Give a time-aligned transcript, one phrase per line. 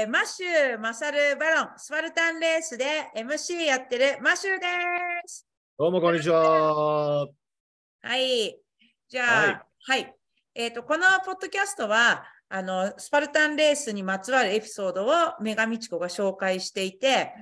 [0.00, 2.84] えーマシュー・マサル・バロン、スパルタンレースで
[3.14, 4.66] MC やってるマシューで
[5.28, 5.46] す。
[5.78, 7.26] どうもこんにちは。
[7.26, 8.58] はい。
[9.10, 10.14] じゃあ、はい。
[10.54, 15.08] えっ、と、このポッドキャストは、あの、スパルタンレースにまつわるエピソードを
[15.42, 17.34] メガミチコが紹介していて、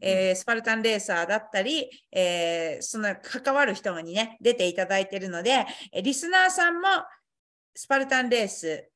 [0.00, 6.88] えースパルタンレーサーだったり、えーその関わる人にね、出ていただいているので、えーリスナーさんも
[7.74, 8.88] スパルタンレース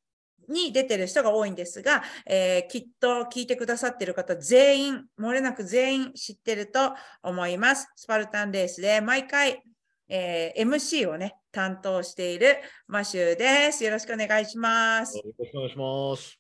[0.53, 6.93] に出てる人が多いんですが、えーきっと聞いてくださってる方全員、漏れなく全員知ってると
[7.23, 7.89] 思います。
[7.97, 9.63] スパルタンレースで毎回、
[10.09, 13.83] えー MC をね、担当しているマシューです。
[13.85, 15.17] よろしくお願いします。
[15.19, 16.39] よろしくお願いします。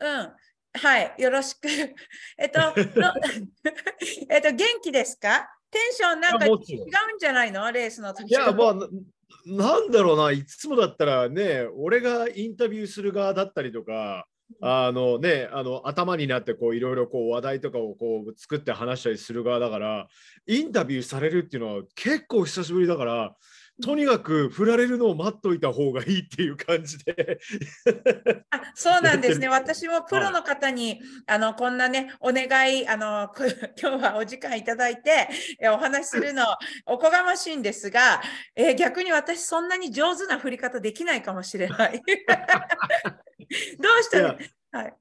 [0.00, 0.32] うん。
[0.76, 1.14] はい。
[1.18, 1.68] よろしく。
[2.38, 2.72] えっと、の
[4.28, 5.48] えっと、元気ですか？
[5.70, 6.62] テンションなんか違うんん
[7.18, 7.70] じゃないの？
[7.72, 8.74] レースの時いや、まあ、
[9.46, 14.26] ななんだろうな、いつもだったらね、俺がインタビューする側だったりとか、
[14.60, 20.08] あのね、あの頭になってこういろいろこう話題とかをこう作って話したりする側だから、
[20.46, 23.34] インタビューされるっていうのは結構久しぶりだから、
[23.82, 27.40] とにかく振られるのを待っといた方がいいっていう感じで。
[28.50, 29.46] あそうなんですね。
[29.46, 33.44] や 私もプロの方に、あのこんなね、お願い、あのこ
[33.80, 35.28] 今日はお時間いただいて、
[35.60, 36.44] えお話しするの
[36.86, 38.22] おこがましいんですが、
[38.54, 42.02] えー逆に私、そんなに上手な振り方できないかもしれない。
[43.80, 44.38] どうしたらい
[44.72, 44.94] はい、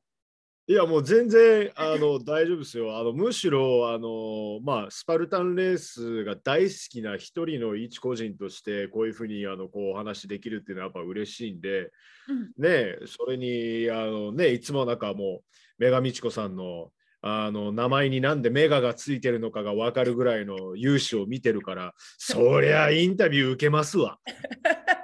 [0.66, 2.97] いやもう全然あの大丈夫ですよ。
[2.97, 11.91] あのむしろあの、まあ、スパルタンレースが大好きな一人の一個人としてこういうふうにあのこうお話できるっていうのはやっぱ嬉しいんで、
[12.29, 15.44] うんね、それにあの、ね、いつもなんかもう
[15.79, 16.91] メガミチコさんの
[17.22, 24.18] あの名前になんでメガがついてるのかが分かるぐらいの勇姿を見てるから そりゃインタビュー受けますわ。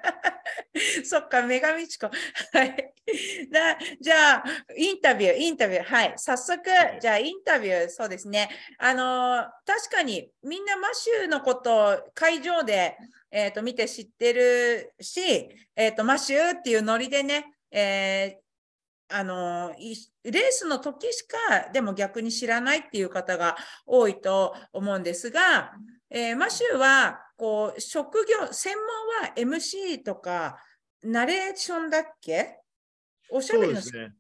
[1.06, 2.08] そっか、女神チコ。
[2.54, 2.94] はい。
[3.52, 4.44] だじゃあ、
[4.76, 5.84] インタビュー、インタビュー。
[5.84, 6.14] はい。
[6.18, 6.62] 早速、
[7.00, 8.50] じゃあ、インタビュー、そうですね。
[8.78, 12.98] あのー確かに、みんなマシューのことを会場で、
[13.32, 15.22] えー、と見て知ってるし、
[15.76, 18.50] えー、とマシューっていうノリでね、えー
[19.12, 19.74] あの
[20.24, 23.58] レースの時しかでも逆に知らないっていう方が
[23.88, 25.74] 多いと思うんですが、
[26.12, 30.58] えーマシューはこう職業専門は MC とか
[31.04, 32.60] ナレーションだっけ？
[33.30, 34.16] おしゃべりのそうですね。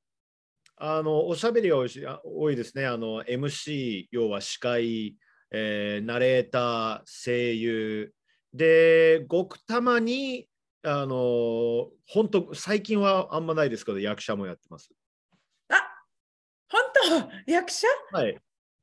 [0.77, 2.85] あのおしゃべりが多いしあ多いですね。
[2.85, 5.15] あの MC 要は司会、
[5.51, 8.13] えーナレーター、声優
[8.53, 10.47] でごくたまに
[10.83, 14.89] あの本当最近はあんまないですけど役者もやってます。
[15.69, 15.75] あ
[16.69, 16.81] 本
[17.45, 17.51] 当？
[17.51, 17.87] 役者？
[18.13, 18.39] はい。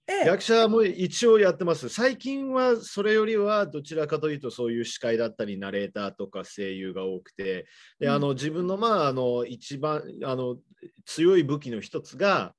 [0.09, 0.27] ええ。
[0.27, 1.89] 役者も一応やってます。
[1.89, 7.67] 最近はそれよりはどちらかというとそういう司会だったりナレーターとか声優が多くて。
[7.99, 8.13] で、うん。
[8.13, 10.57] あの自分のまああの一番あの
[11.05, 12.55] 強い武器の一つが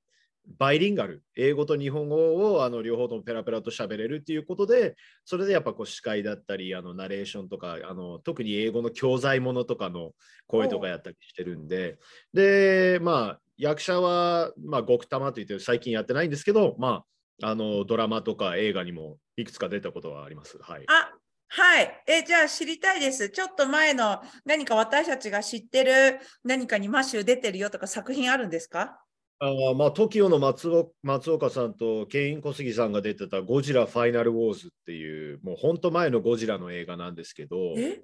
[0.58, 1.22] バイリンガル。
[1.36, 10.12] 英語と日本語をあの両方ともペラペラと喋れるっていうことでそれでやっぱこう司会だったりあのナレーションとかあの特に英語の教材ものとかの
[10.46, 11.98] 声とかやったりしてるんで。
[12.32, 17.04] でまあ役者はまあ極玉と言って最近やってないんですけどまあ
[17.42, 20.58] あのドラマとか映画にもいくつか出たことはあります。
[20.60, 20.84] はい。
[20.88, 21.12] あ
[21.50, 22.02] はい。
[22.06, 23.30] え、じゃあ知りたいです。
[23.30, 29.00] ちょっと前の何か私たちが知ってる何かにマッシュ出てるよとか作品あるんですか？
[29.40, 38.02] あーまあ、TOKIO の松尾松岡さんとケイン小杉さんが出てたゴジラファイナルウォーズっていう、もう本当前のゴジラの映画なんですけど、え？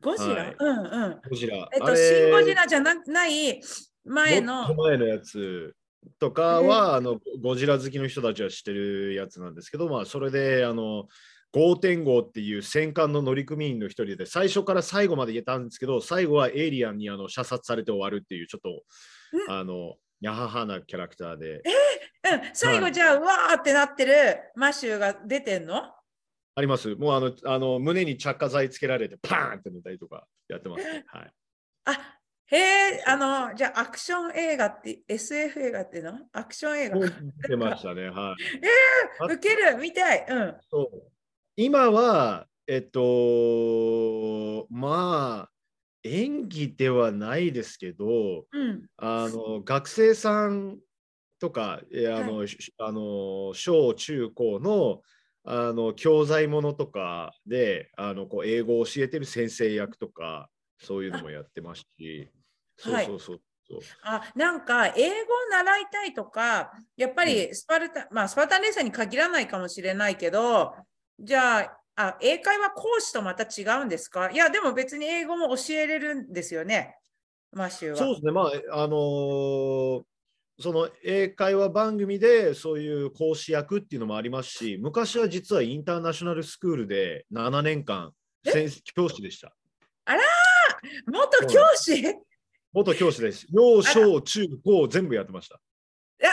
[0.00, 1.20] ゴジラ、はいうんうん。
[1.28, 3.60] ゴジラ、えっと、あれシン・ゴジラじゃなない
[4.04, 4.74] 前のと。
[4.74, 5.74] 前のやつ
[6.18, 11.06] とかは、あのゴジラ好きの人たちは知ってるやつなんですけど、まあ、それであの
[11.54, 18.82] 5.5っていう戦艦の乗組員の一人で最初から最後まで言えたんですけど最後はエイリアンにあの射殺されて終わるっていうちょっと
[19.32, 21.62] うんあのやははなキャラクターで
[22.32, 24.12] うん、最後はいじゃあ、うわーってなってる
[24.56, 25.76] マッシュが出てんの？
[26.56, 26.94] あります。
[26.96, 31.04] もうあのあの胸に着火剤つけられてパーンって塗ったりとかやってますね。
[31.06, 31.32] はい。
[31.84, 32.15] あ
[32.48, 36.18] へえ、あの、じゃあアクション映画って、SF 映画っていうの？
[36.32, 36.98] アクション映画。
[37.48, 38.08] 出ましたね。
[38.08, 39.22] はい。
[39.22, 40.26] あウケる、見たい。
[40.28, 40.56] うん。
[40.70, 41.02] そう
[41.56, 45.50] 今はえっとまあ
[46.04, 48.86] 演技ではないですけど、うん。
[48.96, 50.78] あの学生さん
[51.40, 55.00] とかえあの、しあの小中高の
[55.44, 60.48] あの教材ものとかであのこう英語を教えてる先生役とか
[60.78, 62.28] そういうのもやってますし、
[62.82, 63.80] はいそうそうそう。
[64.02, 70.74] あなんか英語を習いたいとか、やっぱりスパルタ、まあスパルタンレーサーに限らないかもしれないけど、
[71.18, 74.30] じゃあ、あ英会話講師とまた違うんですか？
[74.30, 76.96] いや、でも別に英語も教えれるんですよね。
[77.52, 77.96] マシューは。
[77.96, 80.02] そうですね、まあ、あのー
[80.58, 88.12] その英会話番組でそういう講師役っていうのもありますし、昔は実はインターナショナルスクールで7年間
[88.42, 89.54] 先生教師でした。
[91.06, 92.00] 元教師？
[92.00, 92.04] い
[92.76, 93.46] 元教師です。
[93.50, 95.58] 幼小中高全部やってました。
[96.18, 96.28] や、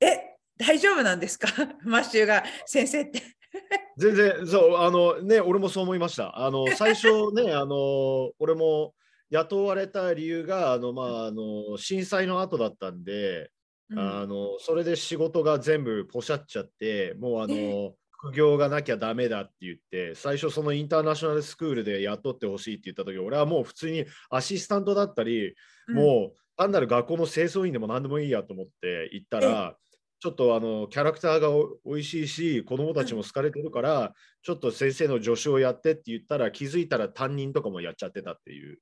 [0.00, 1.46] え、大丈夫なんですか？
[1.84, 3.22] マシューが先生って。
[3.96, 6.36] 全然そうあのね俺もそう思いました。
[6.36, 8.92] あの最初ね あの俺も
[9.30, 13.50] 雇われた理由があのまああの震災の後だったんで、
[13.90, 17.94] うんあのそれで仕事が全部ポシャっちゃってもうあえの
[18.24, 25.54] 副業がなきゃダメだって言って最初そのインターナショナルスクールで雇ってほしいって言った時俺はもう普通にアシスタントだったり、
[25.88, 25.94] うん。
[25.94, 29.76] もう単なる学校の清掃員でも何でもいいやと思って行ったら
[30.20, 38.78] ちょっとあのキャラクターがおおいしいし子供たちも好かれてるから、ちょっと先生の助手をやってって言ったら気づいたら担任とかもやっちゃってたっていう。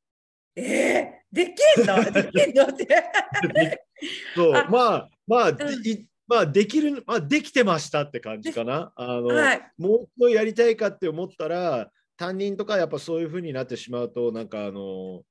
[0.55, 2.05] えー、できんの？
[2.13, 2.87] できんのって。
[4.37, 4.55] そう。
[4.55, 4.69] あ。
[4.71, 5.85] まあまあ、でうん。
[5.85, 8.91] いまあできる、まあ、できてましたって感じかな。
[8.97, 9.73] あの、はい。
[9.77, 15.23] もう一度やりたいかって思ったら担任とかやっぱそういうふうになってしまうとなんかあの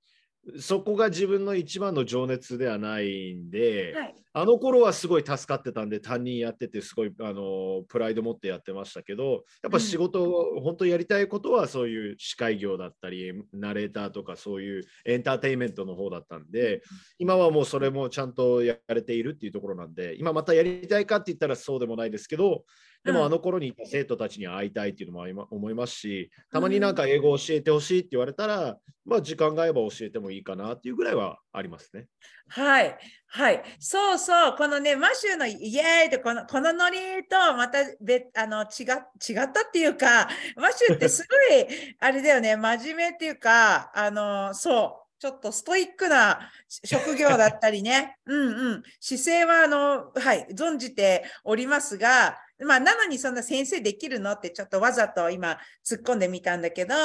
[0.59, 4.15] そこが自分の一番の情熱ではないんで、はい。
[4.33, 16.81] あの頃はすごい助かってたんで担任やっててすごいあのプライド持ってやってましたけどやっぱ仕事を本当やりたいことはそういう司会業だったりナレーターとかそういうエンターテインメントの方だったんで
[17.19, 22.63] 今はもうそれもちゃんとやれているっていうところなんで今またやりたいかって言ったらそうでもないですけど
[23.03, 32.05] でうんもあの頃にいた生徒たちに会いたいっていうのも思いますしたまになんか英語を教えてほしいって言われたらまあ時間が合えば教えてもいいかなっていうぐらいはありますね。
[32.47, 32.97] はい。
[33.27, 33.63] はい。
[33.79, 34.55] そうそう。
[34.57, 45.01] このね、マシューのイエーイってこのこのノリとまた別あの違違ったっていうか、 マシューってすごいあれだよね、真面目っていうか、あの、そう。
[45.19, 46.51] ちょっとストイックな
[46.83, 56.95] 職業だったりね、うんうん、姿勢はあの、はい、存じておりますが、まあ、なのにそんな先生できるのってちょっとわざと今突っ込んでみたんだけど、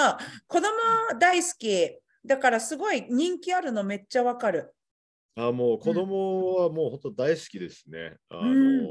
[0.46, 0.68] 子供
[1.18, 1.98] 大好き。
[2.24, 4.74] だからすごい人気あるのめっちゃわかる。
[5.36, 8.16] あもう子供はもう本当大好きですね。
[8.28, 8.86] あのうん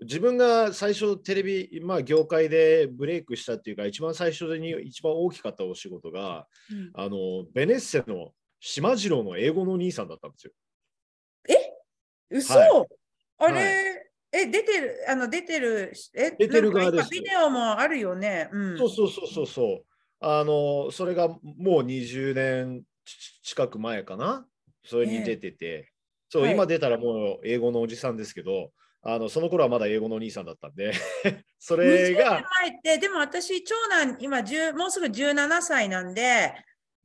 [0.00, 10.52] 自分が最初テレビ、まあ、業界でブレイクしたっていうか一番最初に一番大きかったお仕事がうんあのベネッセの島次郎の英語のお兄さんだったんですよ。
[12.30, 12.86] 嘘、は
[13.38, 13.93] あれ、
[14.34, 18.48] え、出てる、あの、出てる、え、出てる側です今ビデオもあるよね。
[18.52, 18.78] うん。
[18.78, 19.84] そうそうそうそうそう。
[20.26, 24.46] あのそれがもう20年ち近く前かな？
[24.84, 25.92] それに出てて、
[26.30, 26.54] そう、はい。
[26.54, 28.70] 今出たらもう英語のおじさんですけど
[29.02, 30.92] あのその頃はまだ英語のお兄さんだったんで。
[31.58, 36.54] それ20年が前って、でも私、長男、今10、もうすぐ17歳なんで、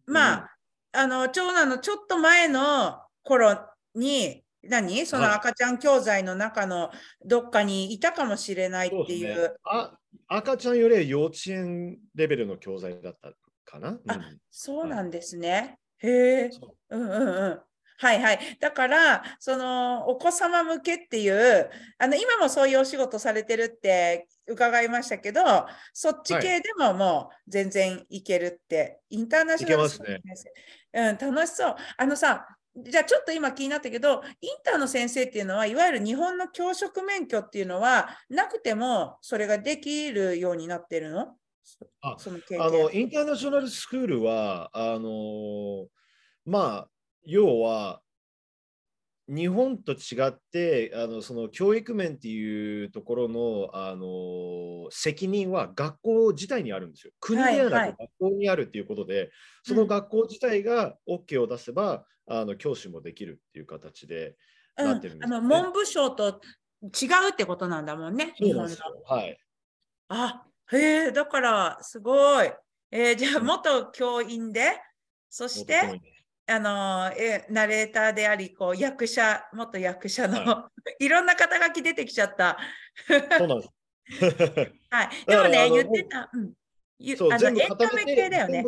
[0.06, 0.50] まあ、
[0.92, 3.58] あの、長男のちょっと前の頃
[3.96, 5.06] に、何？
[5.06, 6.92] そのはい赤ちゃん教材の中の
[7.26, 9.06] どっかにいたかもしれないっていう。
[9.06, 9.98] そうですねあ
[10.28, 13.32] 赤ちゃんよりは幼稚園レベルの教材だった
[13.66, 14.00] かな？
[14.08, 15.80] あうんそうなんですね。
[15.98, 16.10] へ
[16.46, 16.52] え。
[16.52, 17.62] そうんうんうん。
[18.02, 18.58] はいはい。
[18.62, 25.42] だから、そのお子様向けっていう、あの今もそういうお仕事されてるって伺いましたけど、
[25.94, 29.68] そっち系でももう全然いけるって、インターナショ
[30.00, 30.22] ナルね
[30.94, 31.76] うん、楽しそう。
[31.98, 32.48] あのさ、
[32.84, 41.36] じゃあちょっと今気になったけど、インターの先生っていうのは、いわゆる日本の教職免許っていうのは、なくてもそれができるようになってるの？
[41.64, 42.64] そあその経験。
[42.64, 45.88] あのインターナショナルスクールはあの
[46.46, 46.90] まあ
[47.26, 48.02] 要は
[49.28, 57.14] 日本と違ってあのその教育面っていうところのあの責任は学校自体にあるんですよ。
[57.20, 59.30] 国でははいはないく学校にあるっていうことで、
[59.62, 64.36] その学校自体が OK を出せば、あの教師もできるっていう形で
[64.78, 66.42] なってるんですよね、あの文部省と
[66.84, 68.76] 違うってことなんだもんね、日本の。
[69.06, 69.38] はい。
[70.10, 72.52] あへえ、だからすごい。
[72.92, 74.80] えーじゃあ、うん元教員で、
[75.30, 76.02] そして、
[76.48, 82.58] あのえナレーターであり、こう役者、元役者の、、は いろんな肩書き出てきちゃった。
[83.38, 83.70] そうなんです。
[84.90, 86.30] はい、でもね、言ってた。
[86.34, 86.54] うん、
[87.00, 88.66] ゆそうあのエンタメ系だよね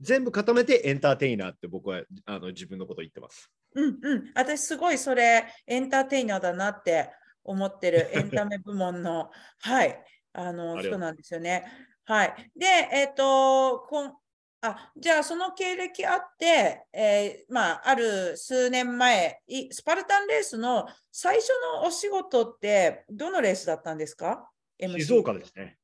[0.00, 0.24] 全。
[0.24, 3.50] 部固めてエンターテイナーって僕はあの自分のこと言ってます。
[3.74, 7.10] うんうん、私すごいそれエンターテイナーだなって
[7.44, 9.30] 思ってるエンタメ部門の、
[9.60, 11.64] はい、あの人なんですよね。
[12.04, 12.50] はい。
[12.56, 14.14] で、えっ、とこん
[14.62, 21.48] あ、じゃあその経歴あって、えーまあ、ある数年前、いスパルタンレースの最初
[21.80, 25.78] のお仕事ってどのレースだったんですか？MC 静岡ですね。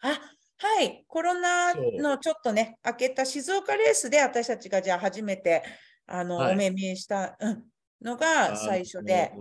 [0.00, 0.20] あ
[0.60, 5.62] はい、コロナのちょっとね、明けた静岡レースで私たちがじゃあ初めて
[6.06, 6.54] あの、はい。
[6.54, 7.64] お目見えした、うん、
[8.02, 9.32] のが最初で。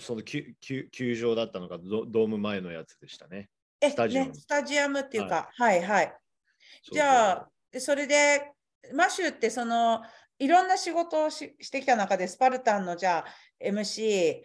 [0.00, 3.50] その球球球場だったのがドドーム前のやつでしたね。
[3.80, 4.28] え、スタジアム。
[4.30, 6.14] ね、スタジアムっていうか、はい、はい、
[6.82, 8.52] そうじゃあ、でそれで、
[8.94, 10.02] マシューってその、
[10.38, 13.24] いろんな仕事をししてきた中で、スパルタンのじゃあ、
[13.62, 14.40] MC、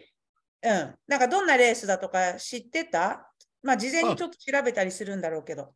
[0.62, 3.27] うん、なんかどんなレースだとか知ってた？
[3.62, 5.74] まあ、事前にあちょっと調べたりするんだろうけど。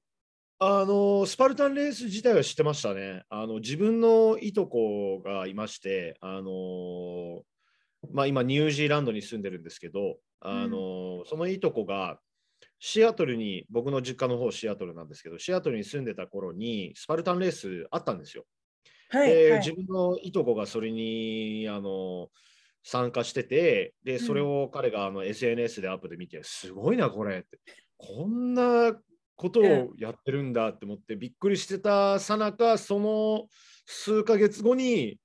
[0.64, 3.24] あのスパルタンレース自体は知ってましたね。
[3.28, 7.42] あの自分のいとこがいまして、あの
[8.12, 12.20] まあ、今ニュージーランドに住んでるんですけど、あのそのいとこが
[12.78, 18.44] シアトルに僕の実家の方シアトルなんですけどシアトルに住んでた頃にスパルタンレースあったんですよ。
[19.08, 22.28] はい、で、はい自分のいとこがそれにあの
[22.82, 27.38] 参加しててでそれを彼があの SNS でアップで見て、すごいなこれ。
[27.38, 27.58] って
[27.96, 28.94] こんな
[29.36, 33.46] ことをやってるんだって思ってびっくりしてたさなかその
[33.86, 35.18] 数ヶ月後に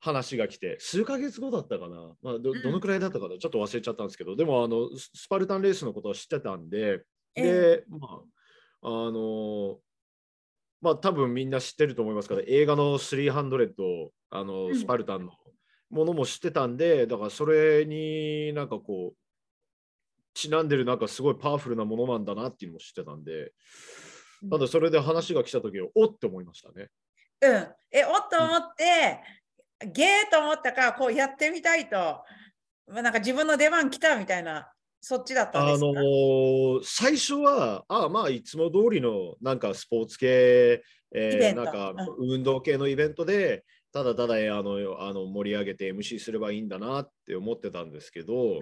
[0.00, 2.62] 話が来て数ヶ月後だったかな、まあ、どうん。
[2.62, 7.02] どのくらいだったかな、ちょっと忘れちゃったんですけどでもあのススパルタンレースのことは知ってたんで
[7.36, 8.08] えで、ま
[8.82, 9.78] あ、あの
[10.80, 14.74] まあ多分みんな知ってると思いますから、映画の300、あうのん。
[14.74, 15.32] スパルタンの
[15.92, 19.16] ものも知ってたんで、だからそれになんかこう、
[20.34, 23.52] ちなんでるなんかすごいパワフルなものなんだなっていうのも知ってたんで、
[24.42, 24.50] うん。
[24.50, 26.88] ただそれで話が来た時は、おって思いましたね。
[27.42, 27.68] うん。
[27.90, 29.20] え、おっと思って、
[29.92, 32.24] ゲーと思ったから、こうやってみたいと、
[32.88, 34.72] まあなんか自分の出番来たみたいな、
[35.02, 40.82] そっちだったんあのですか、ー最初は、あまあ、いつも通りのなんかスポーツ系、
[41.14, 48.60] えーなんか運動系のイベントで、ただただあのあの盛り上げて MC すればいいんだなって思ってたんですけど、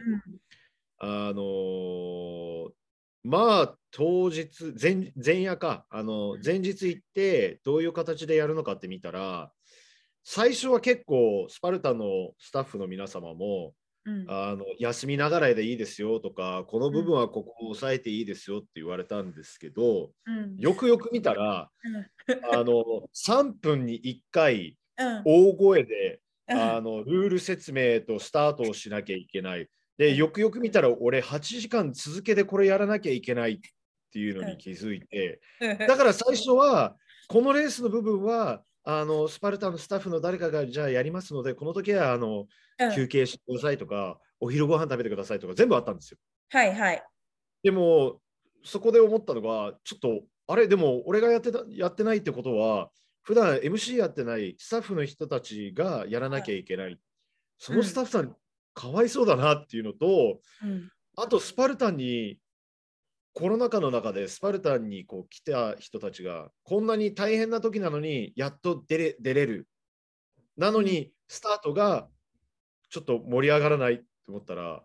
[0.99, 2.71] あのー
[3.23, 4.49] まあ当日
[4.81, 5.85] 前前夜か。
[5.91, 6.41] あのうん。
[6.45, 9.53] 前日行ってどういう形でやるのかって見たら
[10.25, 13.75] 最初は結構スパルタのスタッフの皆様も
[14.07, 14.21] うん。
[14.23, 20.57] うんあの休みながらでいいですよとかこの部分はここを押さえていいですよって言われたんですけどうん。
[20.57, 21.71] よくよく見たら
[22.53, 24.75] あの3分に1回うん
[25.25, 26.57] 大声でうん。
[26.57, 29.69] あのルール説明とスタートをしなきゃいけない。
[29.97, 33.59] でよくよく見たら俺8時間続けてこれやらなきゃいけないっ
[34.13, 35.41] ていうのに気づいて。
[35.61, 36.97] だから最初は
[37.29, 42.47] このレースの部分はあのスパルタのスタッフの誰かがじゃあやりますのでこの時はあの
[42.79, 42.95] うん。
[42.95, 46.19] 休憩してくださいとかお昼ご飯食べてくださいとか全部あったんですよ。
[46.51, 47.03] はいはい。
[47.63, 48.21] でも
[48.65, 50.67] そこで思ったのがちょっとあれ？
[50.67, 52.89] でも俺がやってたやってないってことは
[53.31, 56.99] 普段 MC やってないスタッフの人たちがやらなきゃいけない。
[57.59, 58.35] そのスタッフさん、
[58.75, 62.39] かわいそうだなっていうのとうんあとスパルタンに
[63.33, 69.69] コロナ禍の中でスパルタンにこう来た人たちがこんなに大変な時なのにやっと出れ出れる。
[70.57, 72.09] なのにスタートが
[72.89, 74.83] ちょっと盛り上がらないって思ったら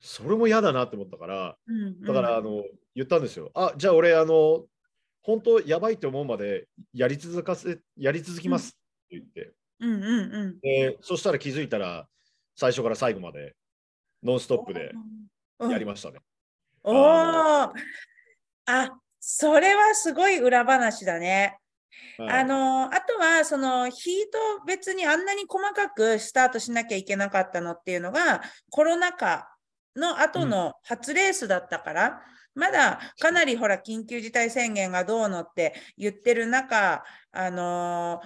[0.00, 2.64] それも嫌だなって思ったからうんだからあの
[2.96, 3.52] 言ったんですよ。
[3.54, 4.64] あじゃあ俺あの
[5.26, 10.60] 本当やばいと思うまでやり続かせやり続きますって言って、うんうんうん。
[10.60, 12.06] でそしたら気づいたら
[12.54, 13.56] 最初から最後まで
[14.22, 14.92] ノンストップで
[15.58, 15.70] うん。
[15.70, 16.20] やりましたね。
[16.84, 17.72] おおあ
[19.18, 21.58] それはすごい裏話だね。
[22.18, 22.28] はい。
[22.42, 24.14] あのあとはそのヒー
[24.60, 29.48] ト別にあんなに細かくスタートしなきゃいけなかったのっていうのがコロナ禍
[29.96, 32.22] の後の初レースだったから、
[32.56, 38.20] まだかなりほら緊急事態宣言がどうのって言ってる中、あの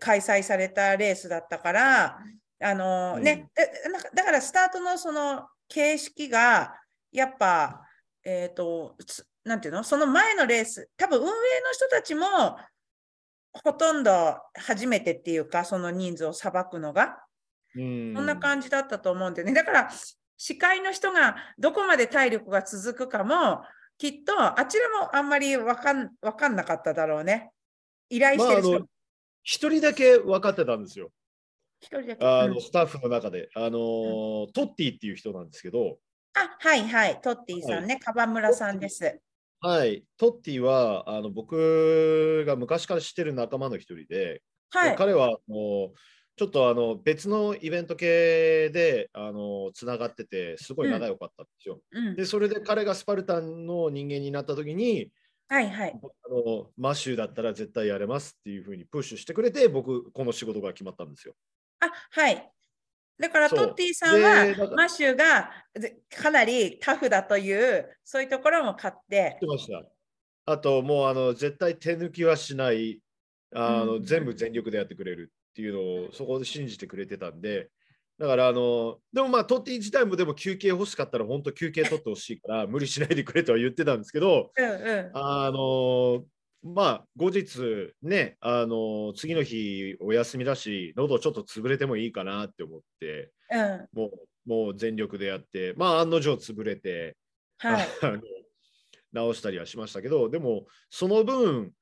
[0.00, 2.18] 開催されたレースだったから、
[2.60, 6.74] あのね、だなんかだからスタートのその形式が
[7.12, 7.82] やっぱ、
[8.24, 11.32] えっ、と、つなんていうのその前のレース、多分運営の
[11.72, 12.26] 人たちも
[13.52, 17.18] ほとんど初めてっていうか、その人数をさばくのが、
[17.76, 18.14] うん。
[18.14, 19.52] そんな感じだったと思うんでね。
[19.52, 19.90] だから、
[20.44, 23.62] 司会の人がどこまで体力が続くかも、
[23.96, 27.52] きっとあちらもあんまりわかんわかんなかっただろうね。
[28.10, 28.86] 依頼まあ、してる人あの
[29.44, 31.12] 一人だけ分かってたんですよ。
[31.80, 32.26] 一人だけ。
[32.26, 35.98] あうんのスタッフの中で、あのートッティっていう人なんですけど、
[36.34, 39.20] あ、はいはい、トッティさんね、カバ村さんです。
[39.60, 44.96] はい、トッティはあの僕が昔から知ってる仲間の一人で、はい。
[44.96, 45.98] 彼はもう
[46.36, 51.80] ちょっとあの別のイベント系であのつながってて、すごい仲良かったんですよ。
[51.92, 55.10] うん、で、それで彼がスパルタンの人間になった時に、
[55.48, 56.00] はいはい。
[56.00, 61.34] あのマッシュだったら絶対やれますっていうふうにプッシュしてくれて、僕、この仕事が決まったんですよ。
[61.80, 62.50] あ、はい。
[63.18, 69.82] だからトッティさんはマシュがぜかなりタフだというそういうところも買って知ってました。
[70.46, 73.00] あと、もうあの絶対手抜きはしない。
[73.54, 77.68] あの、うん全部全力でやってくれるっていうのをそこで信じてくれてたんで
[78.18, 85.10] だからあのでもまあトッティ自体もでも休憩欲しかったら本当休憩取ってほしいから 無理しないでくれとは言ってたんですけどうんうん。
[85.14, 86.24] あの
[86.62, 93.88] まあ後日ねあの次の日お休みだし喉ちょっと潰れてもいいかなって思ってうん。
[93.92, 97.16] もうもう全力でやってまあ案の定潰れて
[97.58, 97.86] はい。
[98.02, 98.22] あの
[99.12, 101.72] 直したりはしましたけどでもその分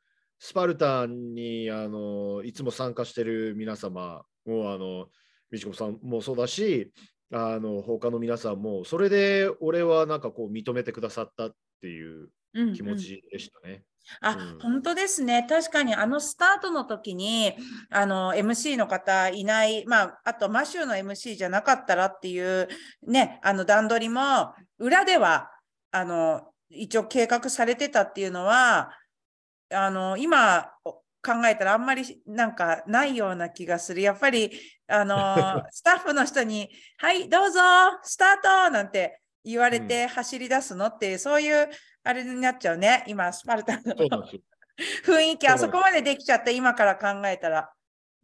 [0.40, 5.06] スパルタンにあのいつも参加してる皆様もうあの
[5.50, 6.90] 美智子さんもそうだし
[7.32, 13.84] あの他の皆さんもそれで俺はなんかこう認めてくださったっていううん気持ちでしたね。
[14.20, 15.46] あ、うん本当ですね。
[15.48, 17.52] 確かにあのスタートの時に、
[17.90, 22.66] あの、MC の方いない、まあ、あとマシューの MC じゃなかったらっていう、
[23.06, 25.50] ね、あの段取りも、裏では、
[25.92, 28.90] あの、一応計画されてたっていうのは、
[29.72, 30.72] あの、今
[31.22, 34.00] 考えたらあんまりなんかないような気がする。
[34.00, 34.50] やっぱり、
[34.86, 35.14] あの、
[35.70, 37.60] スタッフの人に、はい、どうぞ、
[38.02, 41.68] スタートなんて言われて走り出すのっていう、そういう
[42.02, 43.04] あれになっちゃうね。
[43.06, 43.94] 今、スパルタの。
[45.04, 47.70] 雰囲気、あそこまでできちゃって、今から考えたら。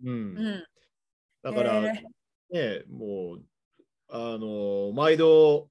[0.03, 0.67] うんうん。
[1.43, 2.03] だから、へ
[2.51, 3.45] ね、もう、
[4.09, 5.69] あの、毎度、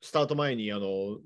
[0.00, 1.18] スタート前に、あの、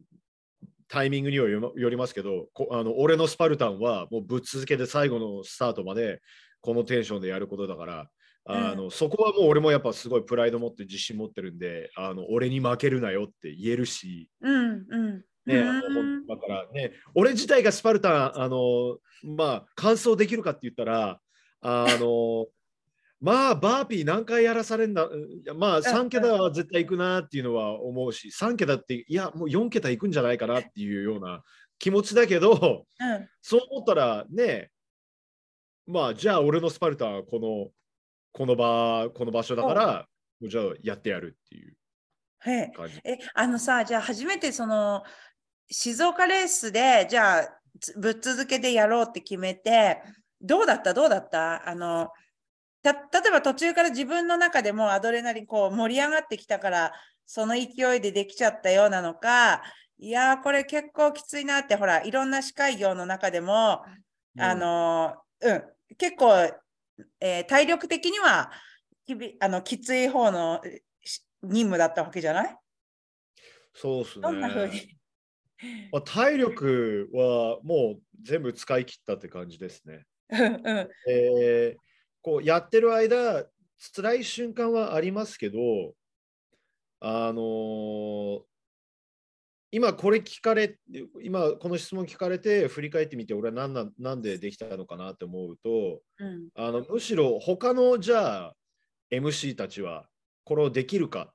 [0.88, 6.20] タイミングにはよりますけど、こあの俺のスパルタンはもうぶっ続けて最後のスタートまで
[6.60, 8.10] このテンションでやることだから、
[8.44, 15.24] あのそこはもう俺もやっぱすごいプライド持って自信持ってるんで、あの俺に負けるなよって言えるし、うんうん。
[15.46, 15.62] ね、
[16.28, 21.20] だからね、俺自体がスパルタン、あの、まあ、完走できるかって言ったら、
[21.60, 22.46] あの、
[23.20, 25.08] まあ、バーピー何回やらされんだ、
[25.56, 31.42] まあ、3桁は絶対行くなっていうのは思うし、3桁って、いや、もう4桁行くんじゃないかなっていうような
[31.78, 33.28] 気持ちだけど、うん。
[33.40, 34.70] そう思ったらね、
[35.86, 37.70] まあ、じゃあ俺のスパルタンはこの、
[38.32, 40.06] この場、この場所だから、
[40.42, 41.76] じゃあやってやるっていう
[42.74, 43.00] 感じ。
[43.02, 45.02] え、あのさ、じゃあ初めてその
[45.70, 47.48] 静岡レースで、じゃあ
[47.80, 50.02] つぶっ続けでやろうって決めて、
[50.42, 50.92] どうだった？
[50.92, 51.66] どうだった？
[51.66, 52.10] あの、
[52.94, 56.92] た例えば途中から自分の中でもアドレナリンこう盛り上がってきたから、
[57.26, 59.62] その勢いでできちゃったようなのか、
[59.98, 63.82] いやー、これ結構きついなって、ほら、いろんな司会業の中でも、
[64.38, 65.62] あの、うん、
[65.98, 66.32] 結構、
[67.20, 68.50] えー体力的には
[69.06, 70.62] きびあのきつい方の
[71.42, 72.56] 任務だったわけじゃない？
[73.74, 74.22] そうっすね。
[74.22, 74.96] どんな風に？
[75.92, 80.04] まあ、体力はもう全部使い切ったって感じですね。
[80.30, 80.88] うんうん。
[81.08, 81.85] えー
[82.26, 83.46] こうやってる間、
[83.94, 85.94] 辛い瞬間はありますけど、
[86.98, 88.40] あのー
[89.72, 90.78] 今これ聞かれ、
[91.22, 98.56] 今この質問聞かれて振り返ってみて、俺は何なんなんでできたのかなって思うと、うんあのむしろ他のじゃあ
[99.12, 100.08] MC たちは
[100.44, 101.32] これをできるか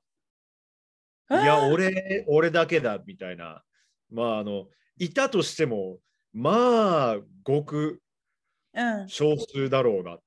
[1.30, 3.62] いや、俺、俺だけだみたいな。
[4.10, 4.66] まあ、あの、
[4.98, 5.98] いたとしても、
[6.32, 8.02] まあ、ごく
[8.74, 10.18] うん少数だろうな。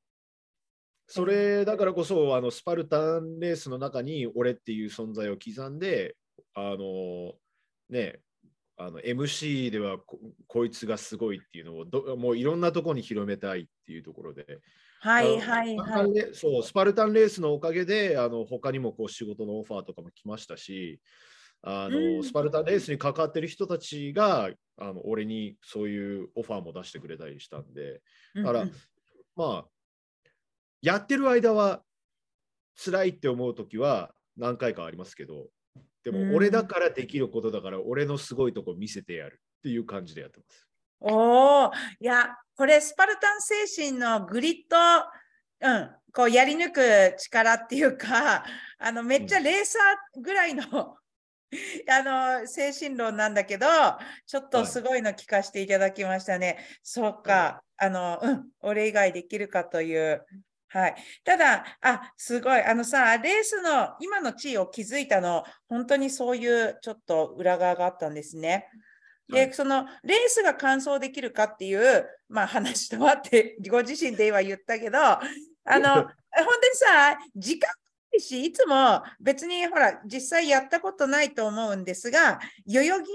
[1.08, 6.16] それだからこそ、あの、スパルタンレースの中に俺っていう存在を刻んで、
[6.54, 7.34] あの、
[7.90, 8.20] ね、
[8.78, 14.46] あの MC ではここいつがすごいっていうのをどもういろんなところに広めたいっていうところで、
[15.00, 16.10] はいはいはい。
[16.34, 21.00] そうスパルタンレースのおかげであの他にもこう仕事のオファーとかも来ましたし
[21.62, 22.24] あの、うん。
[22.24, 28.02] スパルタンレースに関わってる人たちがあの俺にそういうオファーも出してくれたりしたんで。
[28.36, 28.68] だから、うん。
[28.68, 28.76] うん
[29.38, 29.75] まあ
[30.86, 31.82] やってる間は
[32.76, 35.48] 辛いって思う時は何回かありますけど
[36.04, 36.30] でうん。
[36.30, 40.68] も俺だからできることだから俺のすごいとこ見せてやるっていう感じでやってます。
[41.00, 44.78] おお、いや、これスパルタン精神のグリッド、
[45.68, 48.46] うん、こうやり抜く力っていうか、
[48.78, 50.64] あのめっちゃレーサーぐらいの、
[51.90, 53.68] あの精神論なんだけど、
[54.28, 56.60] ちょっとすごいの聞かせていただきましたね。
[56.84, 60.24] そうか、あの、うん、俺以外できるかという。
[60.76, 68.68] はい、ただ、あすごい、あのさ、レースの今の地位を築いたの、本当にそういうちょっと裏側があったんですね。
[69.30, 75.20] で、はいそのレースが完走できるかっていう、まあ、話とはってご自身では言ったけど、あ
[75.66, 77.70] の 本当にさ、時間
[78.12, 83.10] ないし、いつも別にほら、実際やったことないと思うんですが、代々木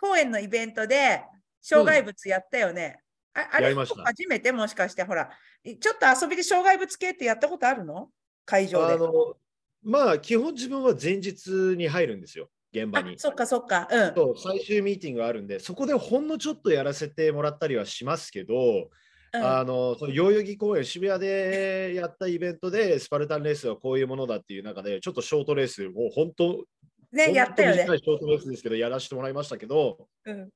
[0.00, 1.22] 公園のイベントで
[1.62, 2.98] 障害物やったよね。
[2.98, 3.07] あ
[3.52, 4.52] あれ初めて？
[4.52, 5.30] もしかしてほら、
[5.64, 8.08] ちょっと遊びで障害物系ってやったことあるの？
[8.44, 8.94] 会場で。
[8.94, 9.36] あの
[9.82, 13.14] まあ基本自分は前日に入るんですよ現場に。
[13.14, 13.88] あそっかそっか。
[13.90, 14.14] うん。
[14.14, 18.90] そう最終ミーティングがあるんでそこでほんのちょっとやらせてもらったりはしますけど
[19.32, 26.64] うんあのその代々木公園、渋谷でやったイベントで、スパルタンレースはこういうものだっていう中で、ちょっとショートレースを本当、
[27.12, 30.48] ね、やったよねショートレースですけど、やらせてもらいましたけど、うん、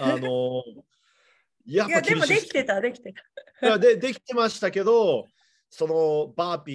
[0.00, 0.62] あの
[1.66, 3.66] いや、でもできてた、できてた。
[3.66, 5.26] いやでできてましたけど、
[5.68, 6.72] そのバーピ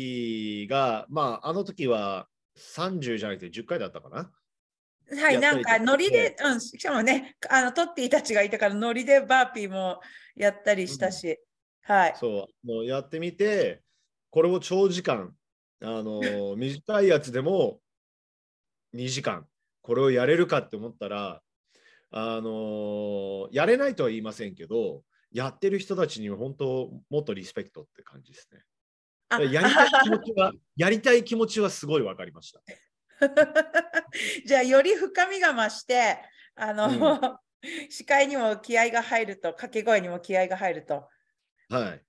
[0.65, 4.31] ーが、まあ、あの時は30じゃなくて10回だったかな。
[5.21, 9.99] はい、なんかノリで、うん、しかもね、あのトッティたちがいたからノリでバーピーも
[10.35, 11.37] やったりしたし、
[11.83, 12.15] はい。
[12.19, 13.83] そう、もうやってみて、
[14.31, 15.35] これを長時間、
[15.81, 16.21] あの
[16.57, 17.79] 短いやつでも
[18.95, 19.47] 2時間、
[19.81, 21.41] これをやれるかって思ったら、
[22.11, 28.61] あのやれないとは言いませんけど、やってる人たちには本当、もっとリスペクトって感じですね。
[29.29, 32.61] あやりたい気持ちは、 やりたい気持ちはすごい分かりました。
[34.45, 36.19] じゃあより深みが増して、
[36.55, 37.39] あの、
[37.89, 41.07] 視界にも気合が入ると、掛け声にも気合が入ると。
[41.69, 42.05] はい。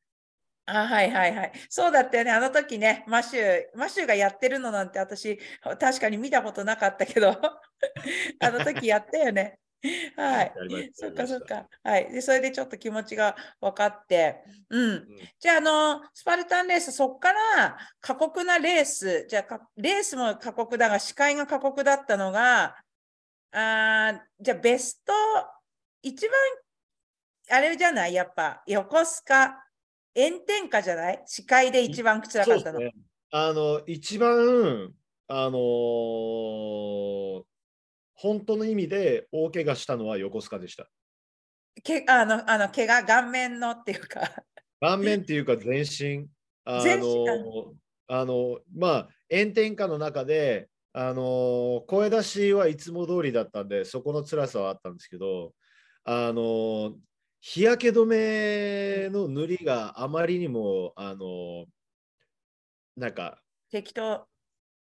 [0.67, 1.53] あはいはいはい。
[1.69, 2.33] そうだったよね。
[2.33, 5.39] あの時ね、マシュー、マシューがやってるのなんて私、
[5.81, 7.31] 確かに見たことなかったけど、
[8.41, 9.61] あの時やったよね。
[10.16, 10.53] はい。
[10.94, 11.68] そっかそっか。
[11.83, 12.11] はい。
[12.12, 14.42] で、それでちょっと気持ちが分かって。
[14.70, 14.90] うん。
[14.90, 15.07] うん
[15.38, 22.77] じゃあ、あの、スパルタンレース、そこから過酷なレース、じゃあか、レースも過酷だが、視界が過酷だったのが、
[23.53, 25.12] あーじゃあ、ベスト、
[26.03, 26.35] 一番、
[27.51, 28.14] あれじゃない？
[28.14, 29.62] やっぱ、横須賀、
[30.16, 31.22] 炎天下じゃない？
[31.27, 32.79] 視界で一番辛かったの。
[32.81, 33.03] そうですね。
[33.33, 34.92] あの、一番、
[35.29, 37.44] あのー
[38.27, 40.89] 本当の意味で大怪我したのは横須賀でした。
[41.85, 44.21] けあの、あの、怪我、顔面のっていうか、
[44.81, 46.27] 顔面っていうか全身。
[46.65, 47.75] あ全身の
[48.09, 55.53] あの、まあ、炎天下の中で、あの声出しはいつも通りだったんで、そこの辛さはあったんですけど、
[56.05, 56.95] あの
[57.41, 61.67] 日焼け止めの塗りがあまりにも、あの
[62.97, 63.39] なんか、
[63.71, 64.27] 適当。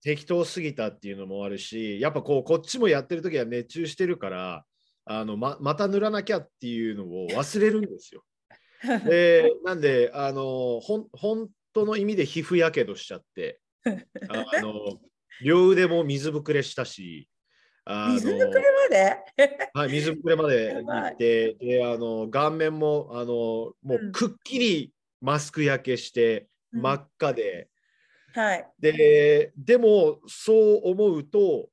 [0.04, 4.64] 適当すぎたっていうのもあるし、やっぱこうこっちもやってる時は熱中してるから、
[5.06, 8.22] あのままた塗らなきゃっていうのを忘れるんですよ。
[9.08, 13.60] で、なんで、あのほん本当の意味で皮膚やけどしちゃって、
[14.28, 15.00] あの
[15.42, 17.26] 両腕も水ぶくれしたし、
[17.86, 19.70] 水ぶくれまで？
[19.72, 26.42] はい、水ぶくれまで 行って、であの顔面もあのもうくっきりマスク焼けして、
[26.74, 27.70] うん真っ赤で。
[28.34, 28.66] はい。
[28.80, 31.68] ででもそう思うと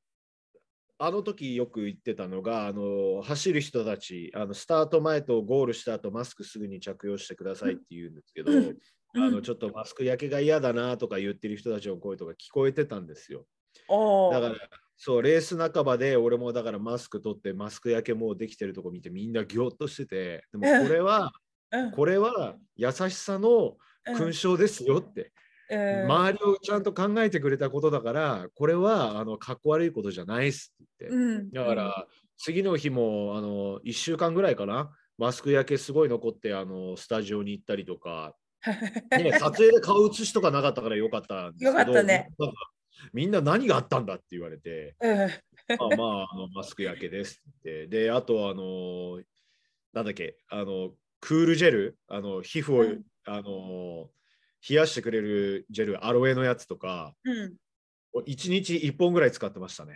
[0.99, 8.77] あの時よく言ってたのがあの走る人たちあのスタート前とゴールした後マスクすぐに着用してくださいって言うんですけど、うん。
[9.15, 13.45] あのちょっとマスク焼けが嫌だなとか言ってる人たちの声とか聞こえてたんですよ。
[14.31, 14.55] だから
[14.95, 21.31] そうレース半ばで俺もだからマスク取ってマスク焼けもうできてるとこ見てみんなぎょっとしててでもこれは
[21.71, 21.91] うん。
[21.91, 24.13] これは優しさのうん。
[24.13, 25.31] 勲章ですよって。
[25.71, 26.11] うん。
[26.11, 31.07] 周りをちゃんと考えてくれたことだから、これはあのかっこ悪いことじゃないっすって。
[31.09, 31.15] 言って。
[31.15, 31.51] うん。
[31.51, 32.07] だから、
[32.37, 38.35] 次の日もあの1週間ぐらいかな、マスク焼けすごい残ってあのスタジオに行ったりとか、
[39.11, 42.29] ね、撮影で顔写しとかなかったからよかったんですけど、よかったね。
[43.13, 45.17] みんな何があったんだって言われて、うん。
[45.17, 47.87] まあまあ、あのマスク焼けですって。
[47.87, 49.21] で、あと、あの、
[49.93, 53.03] なんだっけ、あの、クールジェル、あの皮膚を、うん。
[53.25, 54.09] あの
[54.67, 57.55] 冷やしてくれるジェル、アロエのやつとか、うん
[58.13, 59.95] 1日1本ぐらい使ってましたね。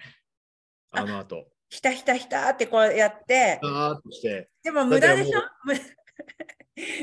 [0.92, 1.48] あの後。
[1.70, 4.50] ひたひたひたってこうやって、あーっとして。
[4.64, 5.42] でも無駄でしょ？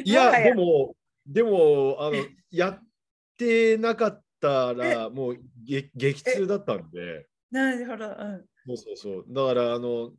[0.05, 0.97] いや、でも、
[1.27, 2.17] でも、あの、
[2.51, 2.83] やっ
[3.37, 7.27] てなかったら、もうげ激痛だったんで。
[7.51, 8.07] なるほど。
[8.07, 9.25] うんそうそうそう。
[9.29, 10.13] だから、あの、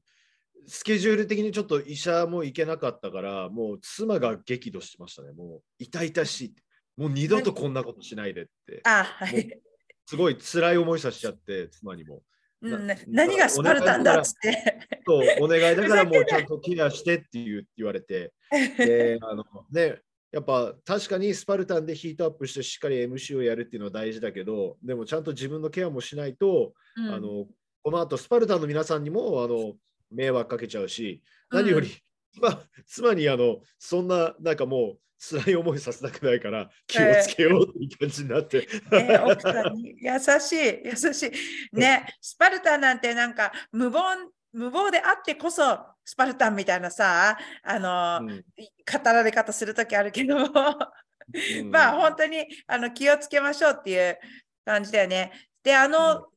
[0.68, 5.32] スケジュール的にちょっと医者も行けなかったから、もう妻が激怒してましたね。
[5.32, 6.56] もう痛々しい。
[6.98, 8.82] もう二度とこんなことしないでって。
[8.84, 9.60] あ、はい。
[10.06, 12.22] すごい辛い思いさせちゃって、妻にも。
[12.62, 12.70] う
[13.08, 14.80] 何がスパルタンだっつって。
[15.06, 18.34] そうお願いだから もうちゃんとケアしてって言う言われて。
[18.78, 20.02] であのね、
[20.32, 27.48] やっぱ確かにスパルタンでヒートアップしてしっかり MC をやるっていうのは大事だけど、でもちゃんと自分のケアもしないと、うんあの
[27.86, 29.74] この後スパルタンの皆さんにもあの
[30.10, 31.90] 迷惑かけちゃうし、何より、
[32.34, 35.00] 妻 妻にあのそんななんかもう
[35.30, 38.68] 辛い思いさせたくないから気をつけようっていう感じになって。
[38.92, 41.78] ね、奥さんに優しい、優しい。
[41.78, 44.18] ね、スパルタンなんてなんか無謀
[44.52, 48.44] 無謀であってこそスパルタンみたいなさ、あの、うん
[48.86, 50.46] 語られ方するときあるけども、
[51.60, 54.20] うんまあ本当にあの気をつけましょうっていう
[54.66, 55.32] 感じだよね。
[55.64, 56.28] で、あの、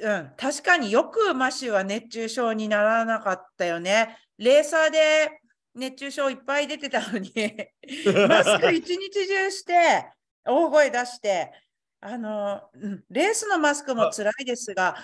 [0.00, 4.16] うん、確かによくマシューは熱中症にならなかったよね。
[4.38, 5.40] レーサーで
[5.78, 7.32] 熱中症いっぱい出てたのに
[8.28, 10.06] マスク一日中して
[10.44, 11.52] 大声出して
[12.00, 14.96] あの、うんレースのマスクも辛いですが、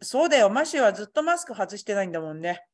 [0.00, 2.64] そうだよ、マシューはずっとマスク外してないんだもんね。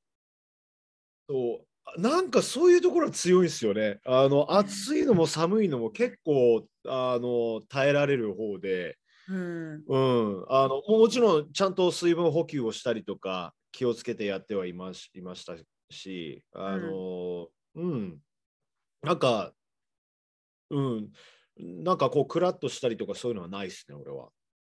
[1.29, 1.65] そ
[1.97, 2.01] う。
[2.01, 4.01] なんかそういうところは強いんですよね。
[4.05, 8.97] あの暑いのも寒いのも結構あの耐えられる方で、
[9.29, 15.55] うん、うん、あのもちろんちゃんと水分補給をしたりとか気をつけてやってはいましいました
[15.91, 18.19] し、あのうん、
[19.03, 19.53] なんか、
[20.71, 21.11] うん、
[21.59, 24.29] なんかこうクラッとしたりとかそういうのはないですね、俺は。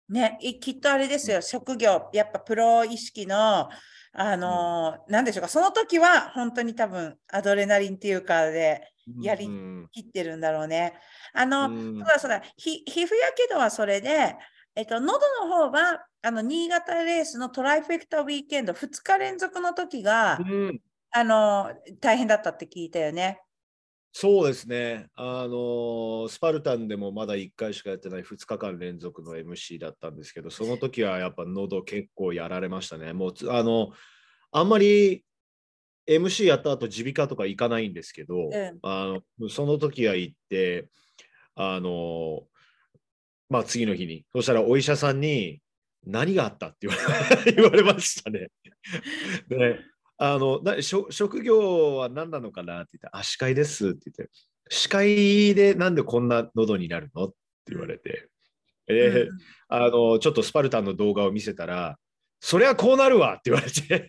[0.09, 3.69] ね、いきっとあれですよ、職業、やっぱプロ意識の、
[4.13, 8.91] あのーなんでしょうか、その時は本当に多分アドレナリンっていうかで
[9.21, 9.89] やりうん。
[9.93, 10.95] 切ってるんだろうね。
[11.35, 11.95] あの、うん。
[11.97, 14.35] そうだそうだ、ひ皮膚やけどはそれで、
[14.75, 23.41] えっと、喉の方は、あの、新潟レースのトライフェクタウィーケンド2日連続の時が、うんあの、大変だったって聞いたよね。
[24.13, 33.13] そうですね、あのスパルタンでもまだ1回しかやってない2日間連続の MC だったんですけど、その時はやっぱ喉結構やられましたね。
[33.13, 33.91] もうつあの
[34.51, 35.25] あんまり
[36.09, 40.89] MC やった後耳鼻科とか行かないんですけど、んあのその時は行って、
[41.55, 42.45] あの
[43.51, 45.61] まあ次の日に、そしたらお医者さんに
[46.07, 46.69] 何があった？
[46.69, 46.97] って言わ
[47.45, 48.49] れ 言われましたね。
[49.49, 49.81] で
[50.19, 54.31] あのな職職業は何なのかなって言って、あ、歯科医ですって言って、
[54.69, 57.37] 歯科医でなんでこんな喉になるのって
[57.69, 58.29] 言われて、
[58.89, 59.39] えーうん。
[59.69, 61.99] あの、ちょっとスパルタンの動画を見せたら、
[62.41, 64.07] そりゃこうなるわって言われて、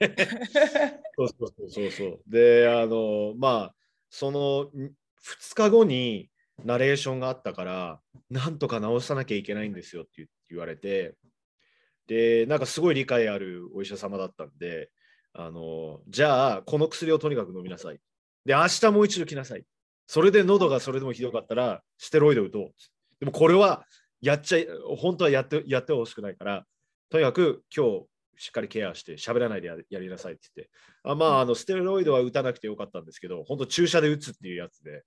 [1.18, 2.22] そうそうそうそうそう。
[2.28, 3.76] で、あの、まあ、
[4.10, 6.30] その2日後に
[6.64, 11.16] ナレーションがあったから、なんとか直さなきゃいけないんですよって言言われて、
[12.08, 14.90] で、なんかすごい理解あるお医者様だったんで、
[15.34, 18.00] あの、じゃあ、この薬をとにかく飲みなさい。
[18.46, 19.64] で、明日もう一度来なさい。
[20.08, 22.72] それで喉がそれでもひどかったら、ステロイド打とう。
[23.20, 23.86] でもこれは
[24.22, 26.66] やっちゃい、本当はやってやってほしくないから、
[27.10, 28.06] とにかく今日
[28.38, 30.72] しっかりケアして喋らないでややりなさいって言って。
[31.04, 35.04] あまあ、あの、ステロイドは打たなくてよかったんですけど、本当注射で打つっていうやつで、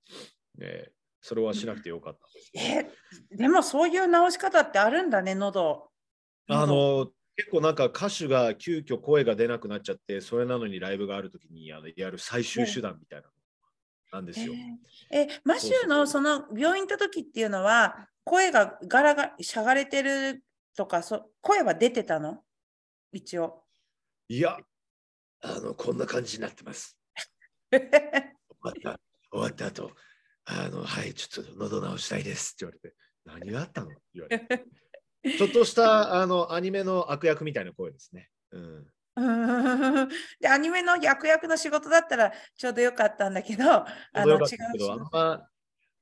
[0.58, 2.90] ね、それはしなくてよかったんですけど。
[3.34, 5.88] え、でもそういう直し方ってあるんだね、喉。
[6.48, 13.32] あ喉の結構なんか歌手が急遽声が出なくなっちゃって、それなのにライブがあるときにあのやる最終手段みたいなの
[14.12, 14.52] なんですよ。
[15.10, 20.44] えーえマシューのその病院行った時っていうのは声がガラガラしゃがれてる
[20.76, 22.42] とかそ声は出てたの？
[23.12, 23.64] 一応。
[24.28, 24.58] いや、
[25.42, 26.96] あの、こんな感じになってます。
[27.70, 27.80] 終
[28.62, 29.90] わった、終わった後、
[30.44, 33.88] あの、はい、ちょっと喉直したいですって言われて、何があったの？
[33.88, 34.64] って言われて。
[35.22, 38.28] ちょっとしたあのアニメの悪役みたいな声ですね。
[38.50, 40.08] うん、うーん
[40.40, 45.46] でアニメの役役の仕事だったらちょうどよかったんだけど、あのよ違うあん事ま、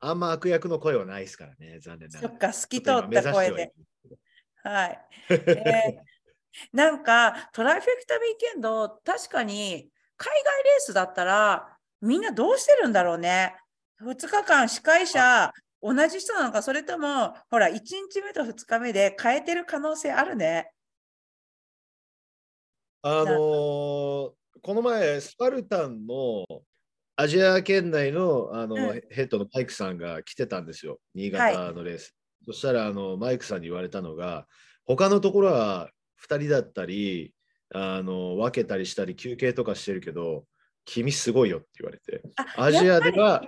[0.01, 2.31] あんま悪役の声はないですからね、残念ながら。
[2.31, 3.73] そっか、透き通った声で。
[4.63, 5.07] はい。
[5.29, 6.11] えー
[6.73, 13.57] なんかトライフェクタウィーケンド、確かに海外レースだったらみんなどうしてるんだろうね。
[14.03, 20.73] 2日間司会者同じ人なのか、それともほら1日目と2日目で変えてる可能性あるね。
[23.03, 24.31] あのー
[24.63, 26.45] この前、スパルタンの
[27.17, 32.15] アジア圏内のあの、うんヘッドのマイクさんが来てたんですよ、新潟のレース。
[32.45, 34.47] そしたらあのマイクさんに言われたのが、
[34.85, 35.91] 他のところは
[36.29, 37.33] 2人だったり
[37.73, 40.45] あの、分けたりしたり休憩とかしてるけど、
[40.85, 43.45] 君すごいよって言われて、あアジアでは、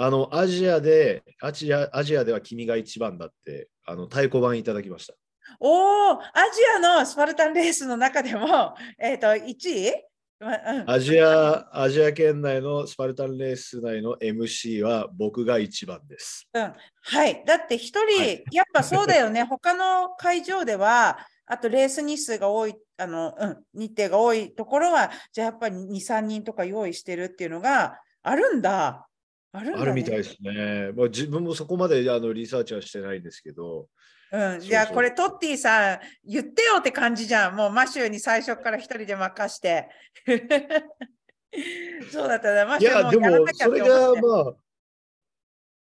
[0.00, 5.14] あのアジアでアジア、アジアでは君が一番だって、あの太鼓判いただきました。
[5.58, 6.20] おお、ア
[6.54, 10.04] ジアのスパルタンレースの中でも、 えっ、と、1位、
[10.38, 16.48] まうん、アジア、アジア圏内のスパルタンレース内の MC は僕が一番です。
[16.54, 17.42] うん、はい。
[17.44, 19.42] だって一人、はいやっぱそうだよね。
[19.50, 29.07] 他の会場では、あとレース日数が多い、あの、うん、日程が多いところは、じゃあやっぱり2、3人とか用意してるっていうのがあるんだ。
[29.52, 29.76] あるね。
[29.78, 30.92] あるみたいですね。
[30.94, 33.88] まあ、自分もそこまであのリサーチはしてないんですけど、
[34.30, 37.56] うん、じゃこれトッティさん言ってよって感じじゃん。
[37.56, 39.88] もうマシューに最初から一人で任して。
[42.12, 44.22] そうだったらマいシューや、でもやらもなきゃってそれが思って。
[44.22, 44.54] まあ、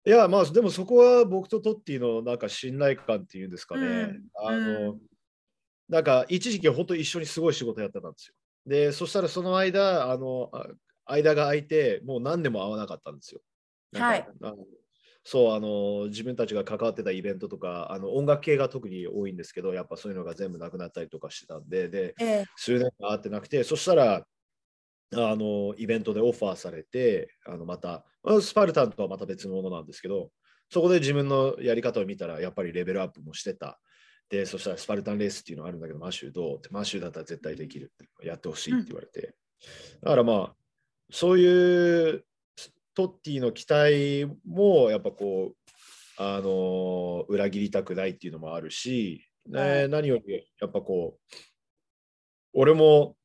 [0.06, 3.88] いや、まあ、でもそこは僕とトッティのなんか信頼感っていうんですかね。
[3.88, 5.00] うんあの、う
[5.90, 8.34] なんか一時期本当一緒にすごい仕事やってたんですよ。
[8.68, 10.68] で、そしたらその間、あの、あ
[11.06, 13.42] 間が空いて、もう何年も会わなかったんですよ。
[14.00, 14.58] なんかあの
[15.24, 24.26] そうあの自分たちが関わってたイベントとかあの音楽系が特に多いんですけどやっぱそういうのが全部なくなったりとかしてたんででええ数年間会ってなくてそしたら
[25.14, 28.04] あのイベントでオファーされて、あのまた、
[28.42, 30.32] スパルタンとはまた別のものなんですけど、
[30.70, 33.80] そこで自分のやり方を見たら、やっぱりレベルアップもしてた。
[34.30, 36.58] で、そしたらスパルタンレースっていうのがあるんだけど、マシューどう？
[36.58, 39.22] って、マシューだったら絶対できるってやってほしいって言われて。
[39.22, 40.56] うん、だからまあ、
[41.12, 42.26] そういう
[42.96, 45.56] トッティの期待もやっぱこう、
[46.18, 51.36] あの裏切りたくないっていうのもあるし、ね、何よりやっぱこう、
[52.54, 53.16] 俺も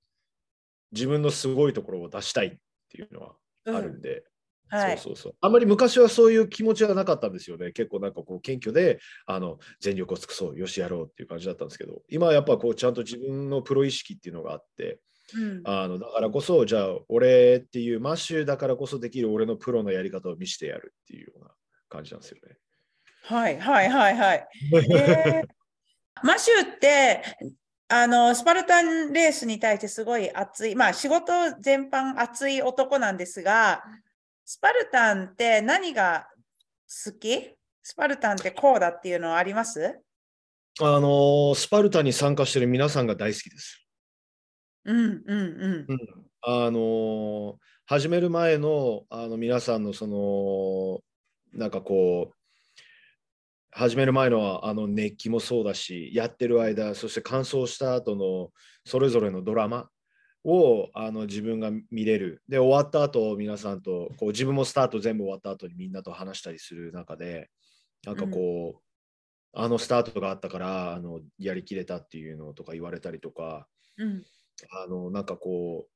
[0.93, 2.51] 自分のすごいところを出したいっ
[2.91, 4.25] ていうのはあるんで、
[4.73, 4.79] うん。
[4.79, 5.35] はい、そうそうそう。
[5.41, 7.73] あんまり昔はそういう気持ちはなかったんですよね。
[7.73, 15.01] 結構なんかこう謙虚で、あの全力を尽くそう、よしやろうっていう感じだったんですけど、今はやっぱこうちゃんと自分のプロ意識っていうのがあって、
[15.35, 21.51] うん、あのだからこそ、じゃあ俺っていうマッシュだからこそできる俺のプロのやり方を見せてやるっていうような
[21.89, 22.57] 感じなんですよね。
[23.23, 24.49] はいはいはいはい。
[24.97, 27.23] えー、マシュって
[27.89, 33.83] あのスパルタンレースに対してすごい熱い、まあ仕事全般熱い男なんですが、
[34.45, 36.29] スパルタンって何が
[37.05, 37.55] 好き？
[37.83, 40.01] スパルタンってこうだっていうのはあります？
[40.81, 43.85] あのスパルタンに参加してる皆さんが大好きです。
[44.91, 45.87] うんうんうん。
[45.89, 45.99] うん、
[46.43, 51.01] あの始める前のあの皆さんのその
[51.59, 52.35] なんかこう
[53.73, 58.51] 始める前のあの熱気もそうだし、やってる間、そして完走した後の
[58.85, 59.89] それぞれのドラマ
[60.45, 62.43] をあの自分が見れる。
[62.49, 67.49] で、終わった後、皆さんと、こう自分もスタート全部終わった後にみんなと話したりする中で、
[68.05, 68.81] なんかこ
[69.55, 74.25] う、うん、あのスタートがあったからあのやりきれたっていうのとか言われたりとか、うん、
[74.71, 75.91] あのなんかこう、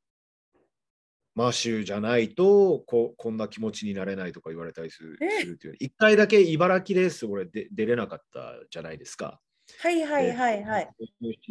[1.35, 9.41] マシューじゃないとここんな気持ちになれないとか言われたりするっていう一回だけ茨城レース俺で出れなかったじゃないですか。
[9.81, 10.89] はいはいはいはい。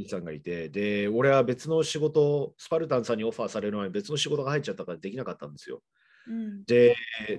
[0.07, 5.81] さんがいてで俺は別の仕事スパルタンさんにオファーされる前に別の仕事が入っちゃったからできなかったんですよ。
[6.27, 6.95] うん、で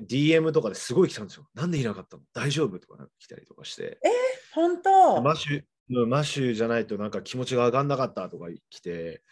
[0.06, 1.46] DM とかですごい来たんですよ。
[1.54, 2.24] なんでいなかったの？
[2.34, 2.78] 大丈夫？
[2.78, 3.98] とか来たりとかして。
[4.04, 4.08] え？
[4.08, 4.10] ー、
[4.54, 5.22] 本当？
[5.22, 9.22] マシュマシュじゃないとなんか気持ちが上がんなかったとか来て、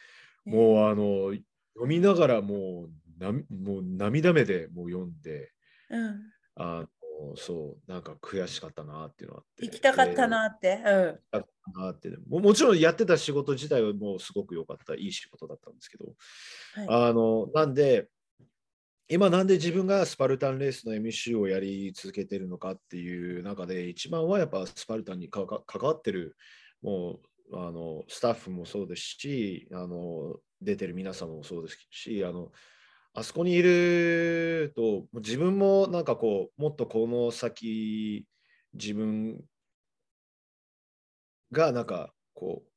[0.45, 1.35] もうあの
[1.75, 5.51] 読みながらもうなもう涙目でもう読んで、
[5.91, 6.21] うん、
[6.57, 6.85] あ
[7.21, 10.83] のそうなんか悔しかったなっていうのは行きたかったなって、
[11.35, 11.45] うん
[11.81, 12.11] なって。
[12.29, 16.07] ももちろんやってた仕事自体はもうすごく良かったいい仕事だったんですけど、
[16.75, 18.09] はい、あのなんで
[19.09, 26.37] 今なんで自分がスパルタンレースの MC をやり続けてるのかっていう中で一番はやっぱスパルタンに関わってる
[26.83, 32.51] もうあのスタッフもそうですしあの出てる皆様もそうですしあの
[33.15, 38.27] あそこにいると自分もなんかこうもっとこの先
[38.75, 39.43] 自分
[41.51, 42.69] がなんかこう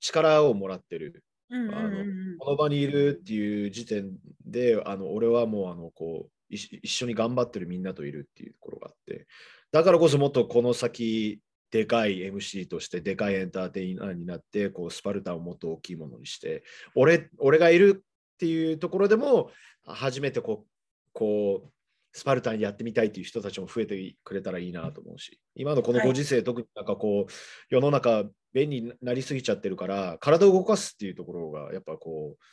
[0.00, 1.90] 力をもらってる、あの
[2.38, 4.12] この場にいるっていう時点
[4.44, 9.26] であの俺はもうあのこう一緒に頑張ってるみんなといるっていうところがあって。
[9.72, 11.38] だからこそもっとこの先
[11.70, 16.64] でかい MC としてでかいエンターテイナーになってこうスパルタンをもっと大きいものにして
[16.94, 19.50] 俺俺がいるっていうところでも
[19.86, 20.70] 初めてこう
[21.12, 21.68] こう
[22.12, 27.32] スパルタンやってみたいっていう人たちも増えてくれたらいいなと思うし今のこのご時世、はい、特になんかこう
[27.68, 32.44] 世の中便利になりすぎちゃってるから体を動かすっていうところがやっぱこう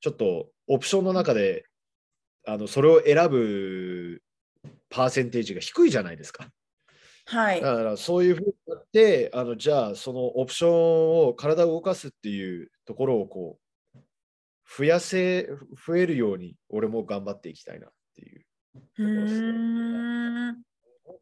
[0.00, 1.64] ちょっとオプションの中で
[2.46, 4.22] あのそれを選ぶ
[4.90, 6.48] パーセンテージが低いじゃないですか。
[7.26, 13.64] はい、だからそういうふうになってあのじゃあそのオプションを体を動かすっていうところをこう
[14.76, 15.48] 増やせ、
[15.86, 18.44] 増えるように俺も頑張っていきたいなっていう。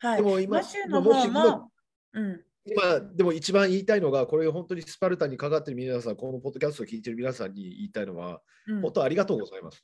[0.01, 1.71] でも今、の方も、
[2.15, 9.83] うん、今、でも一番言いたいのが、これ本当にスパルタにかかってる皆さん、このポッドキャストを聞いてる皆さんに言いたいのは、うん、本当ありがとうございます。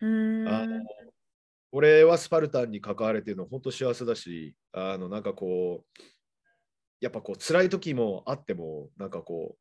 [0.00, 0.48] うん。
[0.48, 0.82] あの
[1.76, 6.02] 俺はスパルタンに関われてるの本当幸せだし、あのなんかこう、
[7.02, 9.58] やっぱこう辛い時もあっても、なんかこ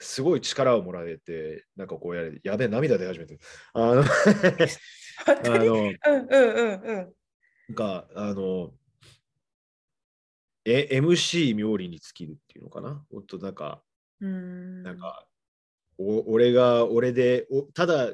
[0.00, 3.38] う、すごい力をもらえて、なんかこうやれ、やべえ、涙出始めて。
[3.72, 4.04] あのあ
[5.48, 6.96] の、うんうんうんうん。
[6.96, 8.72] なんか、あの、
[10.64, 13.06] え、MC 冥利に尽きるっていうのかな？
[13.12, 13.80] 本当なんか、
[14.20, 15.24] うんなんか、
[15.98, 18.10] お俺が、俺で、おただ、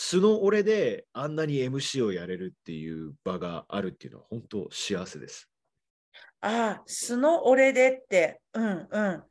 [0.00, 5.50] 素の俺であんなに MC をやれるっていう場があるっていうのは本当幸せです。
[6.40, 9.22] ああ、素の俺でって、うんうん。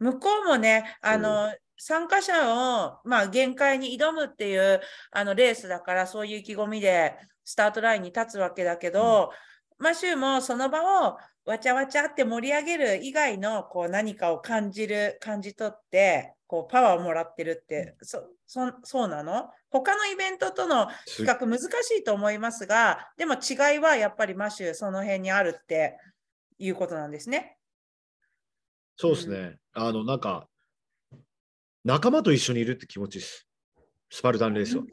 [0.00, 4.80] 向こうもね、あの、参加者を、まあ、限界に挑むっていう
[5.12, 9.30] あのレースだから、そういう意気込みでスタートラインに立つわけだけど、
[9.78, 19.50] マシューもその場をわちゃわちゃって盛り上げる以外のこう何かを感じる、感じ取って、こうパワーをもらってるって、そそそうなの？
[19.70, 21.64] 他のイベントとの比較難し
[21.98, 25.98] いと思いますが、でも違いはやっぱりマシューその辺にあるって
[26.58, 27.56] いうことなんですね。
[28.96, 29.58] そうですね。
[29.74, 30.48] うん、あの、なんか、
[31.84, 33.46] 仲間と一緒にいるって気持ちです。
[34.10, 34.84] スパルタンレースは。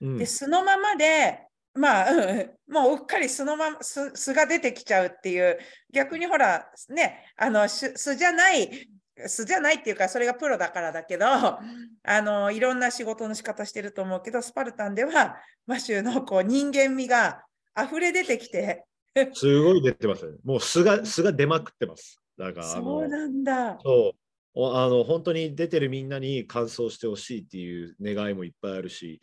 [0.00, 2.10] うん、で、そのままで、まあ、
[2.68, 5.58] もううっかり素のまま素素が出てきちゃうっていう、
[5.92, 8.88] 逆にほら、ね、あの素じゃない、
[9.26, 11.60] 素じゃないっていうか、それがプロだからだけど、あ
[12.04, 15.36] のいろんな仕事の仕方してると思うけど、スパルタンでは、
[15.66, 17.44] マシューのこう人間味が
[17.76, 18.84] 溢れ出てきて。
[19.32, 20.36] すごい出てますね。
[20.44, 22.20] もう素が素が出まくってます。
[22.36, 23.78] だからそうなんだ。
[23.82, 24.12] そ
[24.56, 29.20] うあの本当に出てるみんなに完走してほしいっていう願いもいっぱいあるし、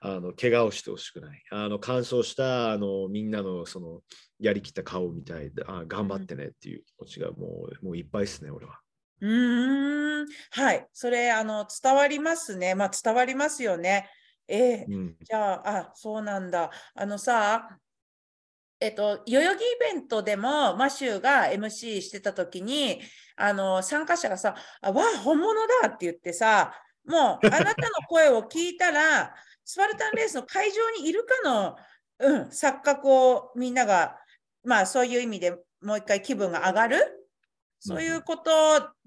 [0.00, 1.42] あの怪我をしてほしくない。
[1.50, 4.00] あの完走したあのみんなのその
[4.40, 8.81] やりきった顔みたいで、あ頑張ってねっていう気持ちがもうもういっぱいですね、俺は。
[9.22, 12.74] うんはい、それあの伝わりますね。
[12.74, 14.10] まあ伝わりますよね。
[14.48, 16.70] えー、うん、じゃあ、あそうなんだ。
[16.94, 17.78] あのさ、
[18.80, 19.64] えっと、代々木イ
[19.94, 23.00] ベントでもマシューが MC してた時に、
[23.36, 26.74] あの参加者がさ、あわあ、本物だって言ってさ、
[27.06, 31.76] もう あなたの声を聞いたら、スパルタンレースの会場にいるかの、
[32.18, 34.18] うん、錯覚をみんなが、
[34.64, 37.21] まあそういう意味でもう一回気分が上がる。
[37.84, 38.50] そういうこと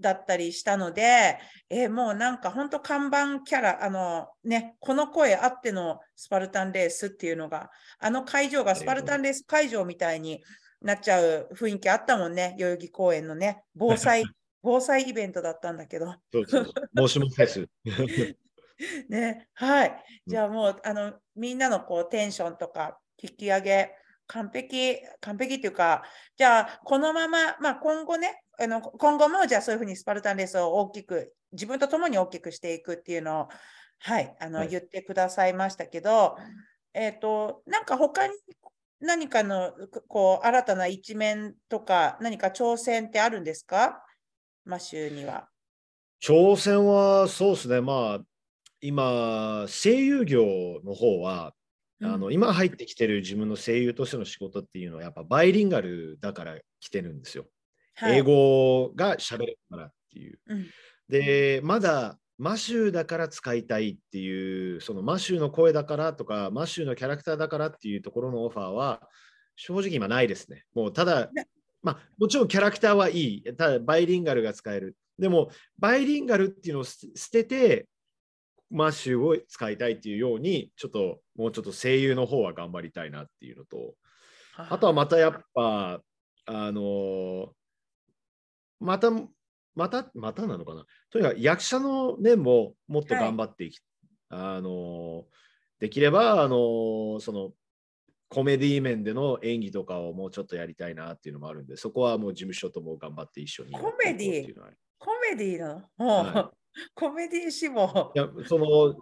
[0.02, 7.70] だったりしたので、えー、もうなんか本当看板キャラ、あのね、この声あってのスパルタンレースっていうのが、
[8.00, 10.44] あの会場がスパルタンレース会場みたいに
[10.82, 14.26] なっちゃう雰囲気あったもんね、代々木公園のね、防災、
[14.62, 16.14] 防災イベントだったんだけど。
[16.34, 16.66] そうそう
[16.98, 17.70] 申し訳ないです。
[19.08, 20.04] ね、はい。
[20.28, 23.96] じゃあもう、あの、みんなのこうテンションとか引き上げ、
[24.28, 26.04] 完璧、完璧っていうか、
[26.36, 33.47] じゃあ、このまま、まあ、今後ね、あの今後もじゃあそういうふうにスパルタンレースを大きく、自分と共に大きくしていくっていうのを、
[33.99, 36.36] はい、あの、はい、言ってくださいましたけど、
[36.93, 38.34] えっ、ー、と、なんか他に
[38.99, 39.74] 何かの
[40.08, 44.03] こう新たな一面とか、何か挑戦ってあるんですか？
[44.64, 45.47] マシューには。
[46.22, 48.26] 挑戦はそうですね、まあ、
[48.82, 50.45] 今、声優業
[50.84, 51.53] の方は、
[51.99, 57.45] うん、あの今入ってきてる自分の声優としての仕事っていうのはやっぱバイリンガルだから来てるんですよ。
[57.96, 60.39] はい、英語が喋れるからっていう。
[60.48, 60.66] うん、
[61.10, 69.08] で、まだマシューだから使いたいっていう、そのマシューの声だからとか、マシューのキャラクターだからっていうところのオファーは
[69.56, 70.66] 正直今ないですね。
[70.74, 71.30] もうただ、
[71.82, 73.43] まあ、もちろんキャラクターはいい。
[73.43, 74.98] ただバイリンガルが使える。
[75.18, 77.88] でも、バイリンガルっていうのを捨てて、
[78.70, 83.93] マッシュを使いたいっていうように、ちょっともうちょっと声優の方は頑張りたいなっていうのと、
[84.58, 86.02] あとはまたやっぱ、
[86.48, 87.54] あの
[88.80, 89.12] また、
[89.76, 90.86] また、またなのかな？
[91.10, 93.82] とにかく役者の面ももっと頑張っていき、
[94.30, 95.26] はい、あの
[95.80, 97.52] できれば、あのその、
[98.30, 104.54] コメディ面での演技とかをもうちょっとやりたいなっていうのもあるんで、そこはもう事務所とも頑張って一緒にコメディ。
[104.98, 106.58] コメディなの、はい、
[106.96, 108.12] コメディ志望。
[108.16, 108.96] いや、その、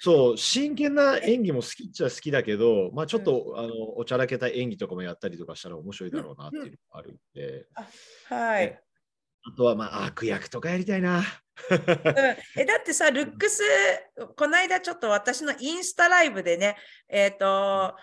[0.00, 7.66] そう、真剣な演技も好きっちゃ好きだけど、まあちょっと、うん、あのおちゃらけた演技とかもやったりとかしたら面白いだろうなっていうのがあるんで。
[8.28, 8.80] はい。
[9.44, 11.18] あとはまあ悪役とかやりたいな。
[11.70, 11.78] うん、
[12.56, 13.62] えだってさ、ルックス、
[14.36, 16.76] この間ちょっと私のインスタライブでね、
[17.08, 17.96] えっ、ー、と、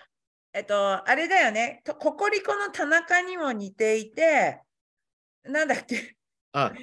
[0.54, 4.62] えっ、ー、と、あれだよね、ココリコの田中にも似ていて、
[5.44, 6.16] なんだっけ？
[6.52, 6.74] あ、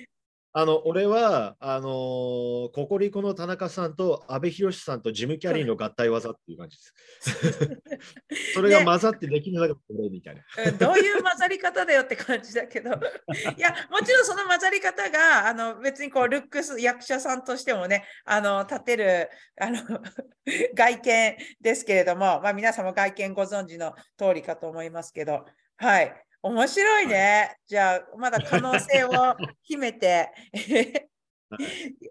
[0.54, 8.52] あの俺はあのー、ココリコの田中さんと阿部寛さんとジム・キャリーの合体技っていう感じです。
[8.54, 9.76] それが混ざってできなかった
[10.10, 19.78] みたいな、ね、どういう混ざり方だよって感じだけど、いや、もちろんその混ざり方があの別にこうルックス役者さんとしてもね、あの立てるあの
[20.74, 25.46] 外見ですけれども、まあ、皆様外見ご存知の通りかと思いますけど、
[25.76, 26.26] はい。
[26.42, 27.46] 面白いね。
[27.48, 29.10] はい、じゃあ、まだ可能性を
[29.62, 30.32] 秘めて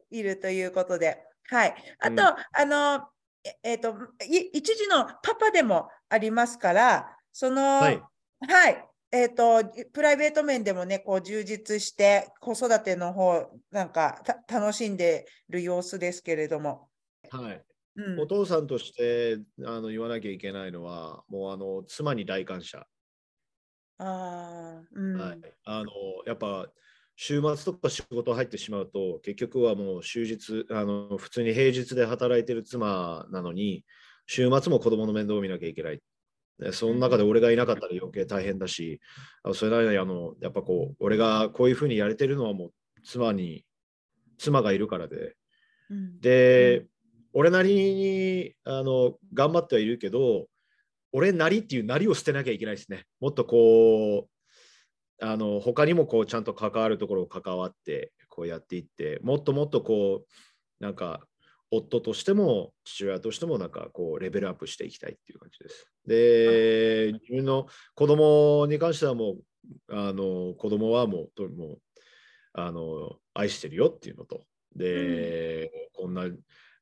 [0.10, 1.24] いるということで。
[1.50, 1.76] はい。
[2.00, 3.08] あと、うん、あの、
[3.64, 8.02] えっ、ー、と、一時のパパでもありますから、その、はい、
[8.48, 16.90] はい、えっ、ー、と、プライベート面でもね、こう充実して、子育ての方、なんか楽しんでる様子ですけれども。
[17.30, 17.66] はい。
[17.98, 22.88] うん、お父さんとしてあの言わなきゃいけないのは、もうあの妻に大感謝。
[24.04, 25.92] あうん、はい、あの
[26.26, 26.68] やっぱ
[27.16, 33.86] 週末とか仕事入ってしまうと結局はもう終日あの普通に平日で働いてる妻なのに
[34.26, 36.00] 週末も子供の面倒を見なきゃいけない。
[36.58, 39.02] でその中で俺がいなかったら余計大変だし、
[39.54, 42.72] それなりにあのやっぱこう俺がこういうふうにやれてるのはもう
[43.04, 43.66] 妻に
[44.38, 45.36] 妻がいるからで、
[45.90, 46.86] うん、で、
[47.34, 50.48] 俺なりにあの頑張ってはいるけど
[51.12, 53.06] 俺なりっていうなりを捨てなきゃいけないですね。
[53.20, 61.22] もっとこうあの他にもこうちゃんと関わるところを関わってこうやっていってもっともっとこうなんか
[61.72, 65.88] 夫としても父親としてもなんかこうレベルアップしていきたいっていう感じです。
[66.06, 69.38] で、自分の子供に関してはもう、
[69.90, 71.80] あの子供はもうもう
[72.54, 74.44] あの愛してるよっていうのと、
[74.76, 76.24] で、うん、こんな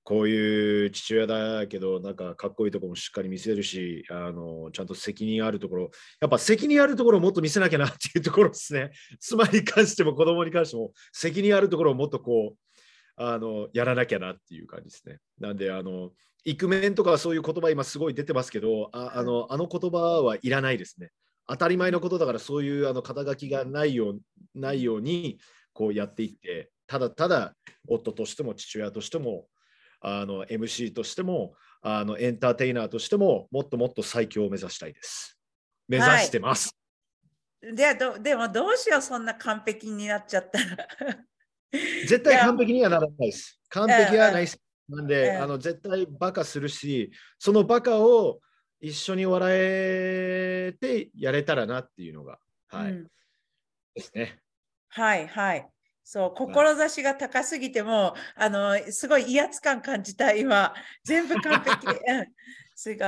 [0.10, 8.90] こういう父親だけど、なんかかっこいいところもしっかり見せるし、あのちゃんと責任あるところ、やっぱ責任あるところをもっと見せなきゃなっていうところですね。
[9.22, 12.84] 妻に関しても子供に関しても、責任あるところをもっとこう、
[13.18, 15.20] あのやらなきゃなっていう感じですね。
[15.40, 16.10] なんで、あの、
[16.44, 21.12] イクメンとかそういう言葉今すごい出てますけど、ああのあの言葉はいらないですね。
[21.48, 24.20] 当たり前のことだからそういうあの肩書きがないよう
[24.56, 25.38] ないように
[25.72, 27.54] こうやっていって、ただただ
[27.88, 29.46] 夫としても父親としても
[30.02, 35.38] あの MC としてもあのエンターテイナーとしてももっともっと最強を目指したいです。
[35.88, 36.76] 目指してます。
[37.62, 40.88] はい、ででもどうしようそんな完璧になっちゃったら。
[41.72, 43.60] 絶対完璧にはならないです。
[43.70, 44.60] 完璧はないです。
[44.88, 48.40] なんで、あの絶対バカするし、そのバカを
[48.82, 52.40] 一緒に笑えてやれたらなっていうのが、
[52.70, 52.92] はい。
[52.92, 53.08] うん、
[53.94, 54.40] ですね。
[54.90, 55.68] はいはい。
[56.12, 60.74] そう、志が高すぎても、あの、すごい威圧感感じた、今。
[61.04, 61.86] 全部完璧。
[61.86, 62.28] うん、
[62.74, 63.08] すごい。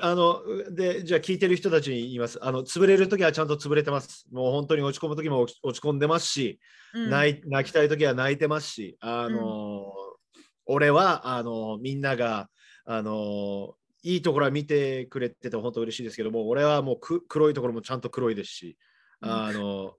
[0.00, 0.42] あの
[0.72, 2.38] でじゃあ聞いてる人たちに言います。
[2.44, 4.26] あの潰れるときはちゃんと潰れてます。
[4.30, 6.60] もう本当に落ち込むときも落ち込んでますし、
[6.94, 10.34] うん、泣泣きたいときは泣いてますし、あの、うん、
[10.66, 12.48] 俺はあのみんなが
[12.84, 18.76] あのいいところは見てくれてて本当嬉しいですけども、俺はもうく黒いところもちゃんと黒いですし、
[19.20, 19.96] あの、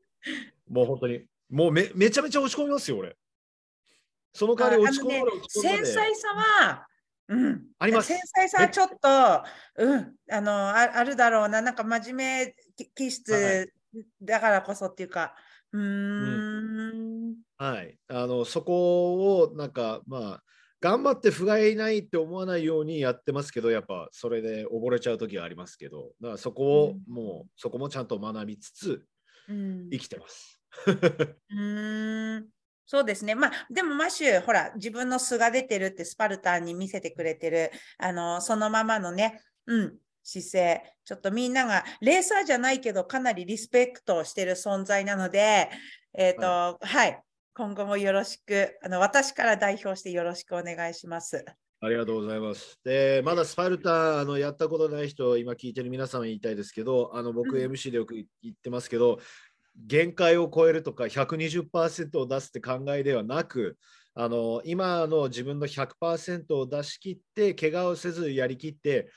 [0.70, 3.16] もう本当にもうめめちゃめちゃ落ち込みますよ、俺。
[4.34, 6.88] その代わり落ち込む、ね、繊細さは
[7.30, 8.08] うん、あります。
[8.08, 12.56] 繊細さはちょっと、うん、あのあ、あるだろうな、なんか真面目
[12.96, 13.72] 気質
[14.22, 15.36] だからこそっていうか、
[15.74, 20.44] うん,、はい、あのそこをなんかまあ
[20.80, 29.06] 頑張って不甲斐ないって思わないようにやってますけどやっぱそれで溺れちゃう時はありますけどだからそこを、うん、もうそこもちゃんと学びつつ、
[29.50, 30.57] うん、生きてます。
[31.50, 32.50] うん
[32.90, 33.36] そうですね。
[33.36, 40.94] まあ、でもマッシュ、ほら、自分の素が出てるってスパルタンに見せてくれてる、あの、そのままのね、うん、姿勢。
[41.04, 45.70] ちょっとみんなが、レーサーじゃないけど、かなりリスペクトをしてる存在なので、
[46.14, 47.22] えっ、ー、と、はい、はい、
[47.54, 51.44] 今後もよろしく、あの、私から代表してよろしくお願いします。
[51.80, 52.80] ありがとうございます。
[52.84, 59.20] で、まだスパルタあのやったことない人、今聞いてる皆さん言いたいですけど、あの僕 MC でよく言ってますけど、
[59.86, 63.78] 限界を超えるとか120%を出すって考えではなく
[64.16, 69.10] あの今の自分の100%を出し切って怪我をせずやりきって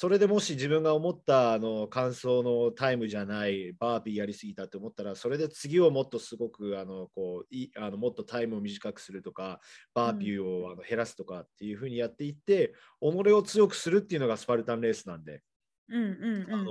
[0.00, 9.58] それでもし自分が思ったあの感想のタイムじゃないバーピーやりすぎたって思ったらそれで次をもっとすごくあのこういあのもっとタイムを短くするとか
[9.94, 15.42] バーピーをあの減らすとかっていうふうにやっていって、己を強くするっていうのがスパルタンレースなんで。
[15.88, 16.70] うんうんうん、あの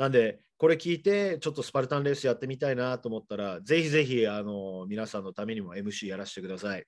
[0.00, 6.86] なんでこれ聞いて、ちょっとスパルタンレースやってみたいなと思ったら、ぜひぜひ、あの、皆さんのためにも MC やらせてください。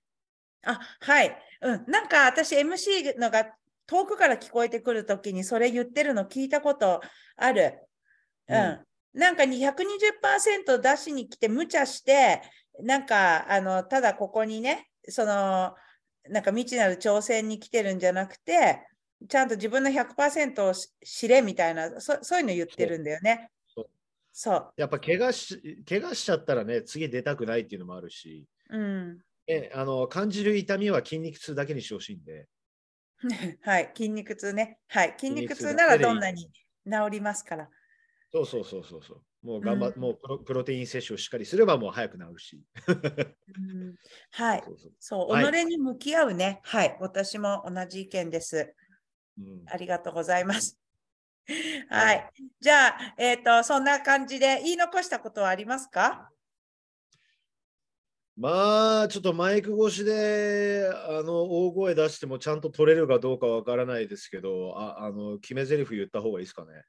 [0.64, 1.36] あ、はい。
[1.60, 1.84] うん。
[1.88, 3.52] なんか私 MC のが
[3.86, 7.02] 遠くから聞こえてくるときにそれ言ってるの聞いたこと
[7.36, 7.80] ある。
[8.48, 8.56] うん。
[8.56, 12.40] うん、なんか120%出しに来て無茶して、
[12.80, 15.74] なんか、あの、ただここにね、その、
[16.30, 18.86] なんか未知なる挑戦に来てるんじゃなくて、
[19.29, 20.73] ちゃんと自分の100%を
[21.05, 23.51] 知れみたいなそ、そういうの言ってるんだよね。
[24.33, 24.73] そう。
[24.77, 32.49] やっぱ怪我し怪我しちゃったらね、次出たくないっていうのもあるし、うん、えあの感じる痛みは筋肉痛だけにしてほしいんで。
[33.62, 34.79] はい、筋肉痛ね。
[34.89, 36.51] はい、筋肉痛ならどんなに
[36.85, 37.70] 治りますから。
[38.33, 39.47] そうそうそうそうそう。
[39.47, 42.62] もう頑張、うん、もうプロプロテイン摂取をしっかりすればもう早く治るし。
[42.89, 42.93] う
[43.61, 43.95] ん、
[44.31, 44.64] はい。
[44.99, 46.61] そう、己に向き合うね。
[46.64, 48.75] はい、私も同じ意見です。
[49.39, 50.78] うん、ありがとうございます。
[51.89, 52.30] はい。
[52.61, 56.30] じゃあ、えっ、ー、と、そんな感じで言い残したことはありますか？
[58.37, 66.85] まあ、ちょっとマイク越しであの大声出してもちゃんと取れるかどうかわからないですけど、ああの決め台詞言った方がいいですかね？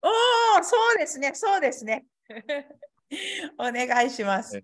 [0.00, 2.06] おお、そうですね、そうですね。
[3.58, 4.62] お願いします。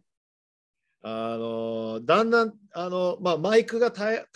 [1.02, 4.26] あのだんだんあの、まあ、マイクが耐え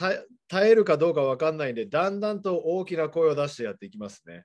[0.49, 4.45] 耐えるかどうかわかんないんで、だんだんと大きな声を出してやっていきますね。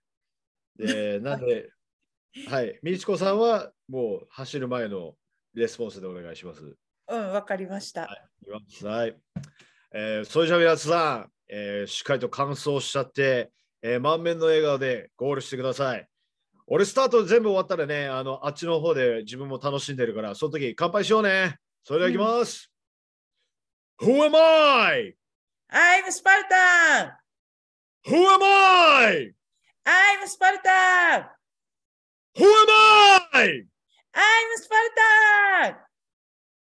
[0.78, 1.70] で、 なんで、
[2.48, 5.16] はい、みちこさんはもう走る前の
[5.54, 6.64] レスポンスでお願いします。
[7.08, 8.08] うん、わかりました。
[8.84, 9.16] はい、
[9.94, 13.52] えー、それじゃあ皆さん、えー、しっかりと完走しちゃって、
[13.82, 16.08] えー、満面の笑顔でゴールしてください。
[16.68, 21.58] 俺スタート全部終わったらね、あのあっちの方で自分も楽しんでるから、その時乾杯しようね。
[21.84, 22.72] それではいきます。
[24.02, 25.16] うん、Who am I?
[25.76, 27.14] I'm Spartan!
[28.06, 29.32] Who am I?
[29.88, 31.26] I'm Spartan!
[32.38, 32.70] Who am
[33.34, 33.66] I?
[34.14, 35.76] I'm Spartan!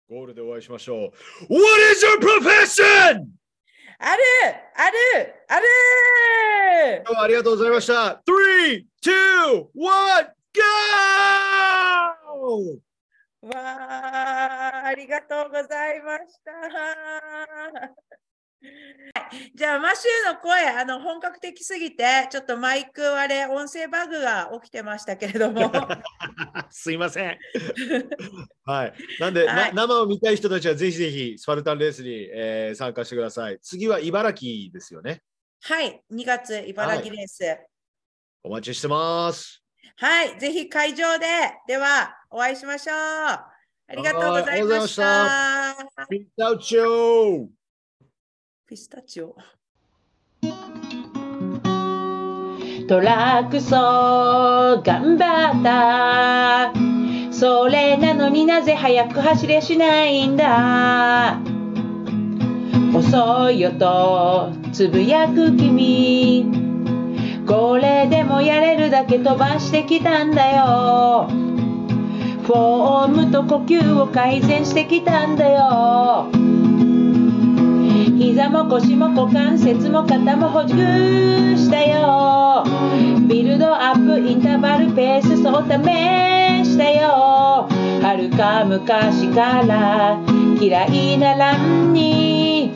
[0.08, 1.12] ゴールでお会いしましょう。
[1.50, 3.26] What is your profession?
[3.98, 4.24] ある
[4.76, 5.66] あるある
[7.08, 8.22] 今日はありがとうございました。
[8.28, 9.82] 3、2、1、GO!
[13.42, 16.52] わあ、ありがとうございました。
[19.56, 25.72] じゃあ、マシューの声、あの本格的すぎて、ちょっとマイク割れ、音声バグが起きてましたけれども。
[26.70, 27.38] すいません。
[28.66, 28.94] はい。
[29.20, 33.60] なんで、はい、生を見たい人たちはぜひぜひスパルタンレースに、えー、参加してください。
[33.62, 35.24] 次は茨城ですよね。
[35.64, 37.68] はい、2月、茨城レース、はい。
[38.44, 39.64] お待ちしてます。
[39.98, 41.26] はい、ぜひ会場で、
[41.68, 42.96] ではお会いしましょう。
[42.96, 45.76] ありがとうございました。
[48.72, 49.36] ピスタチオ。
[52.88, 53.76] トラックそ
[54.82, 57.34] 頑張った。
[57.34, 61.38] それなのになぜ速く走れしないんだ。
[62.96, 66.46] 遅いよとつぶやく君。
[67.46, 71.28] これでもやれるだけ飛ばしてきたんだよ。
[72.44, 76.51] フォームと呼吸を改善してきたんだよ。
[78.22, 82.64] 膝も腰も股関節も肩もほじくしたよ。
[83.28, 85.74] ビルドアップインターバルペースそう試
[86.64, 87.68] したよ。
[87.68, 90.20] はるか昔から
[90.62, 92.72] 嫌いなランに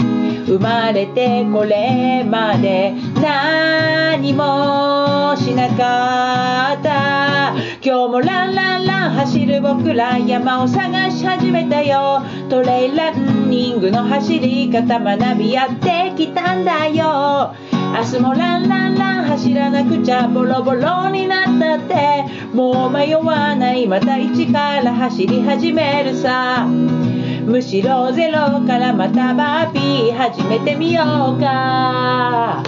[0.48, 7.65] 生まれてこれまで何もしなかった。
[7.86, 12.24] 今日もランランラン走る僕ら山を探し始めたよ。
[12.50, 17.54] トレイランニングの走り方学びやってきたんだよ。
[17.72, 22.26] 明日もランランラン走らなくちゃボロボロになったって。
[22.56, 26.66] もう迷わないまた一から走り始めるさ。
[26.66, 31.04] むしろゼロからまたバーピー始めてみよ
[31.38, 32.64] うか。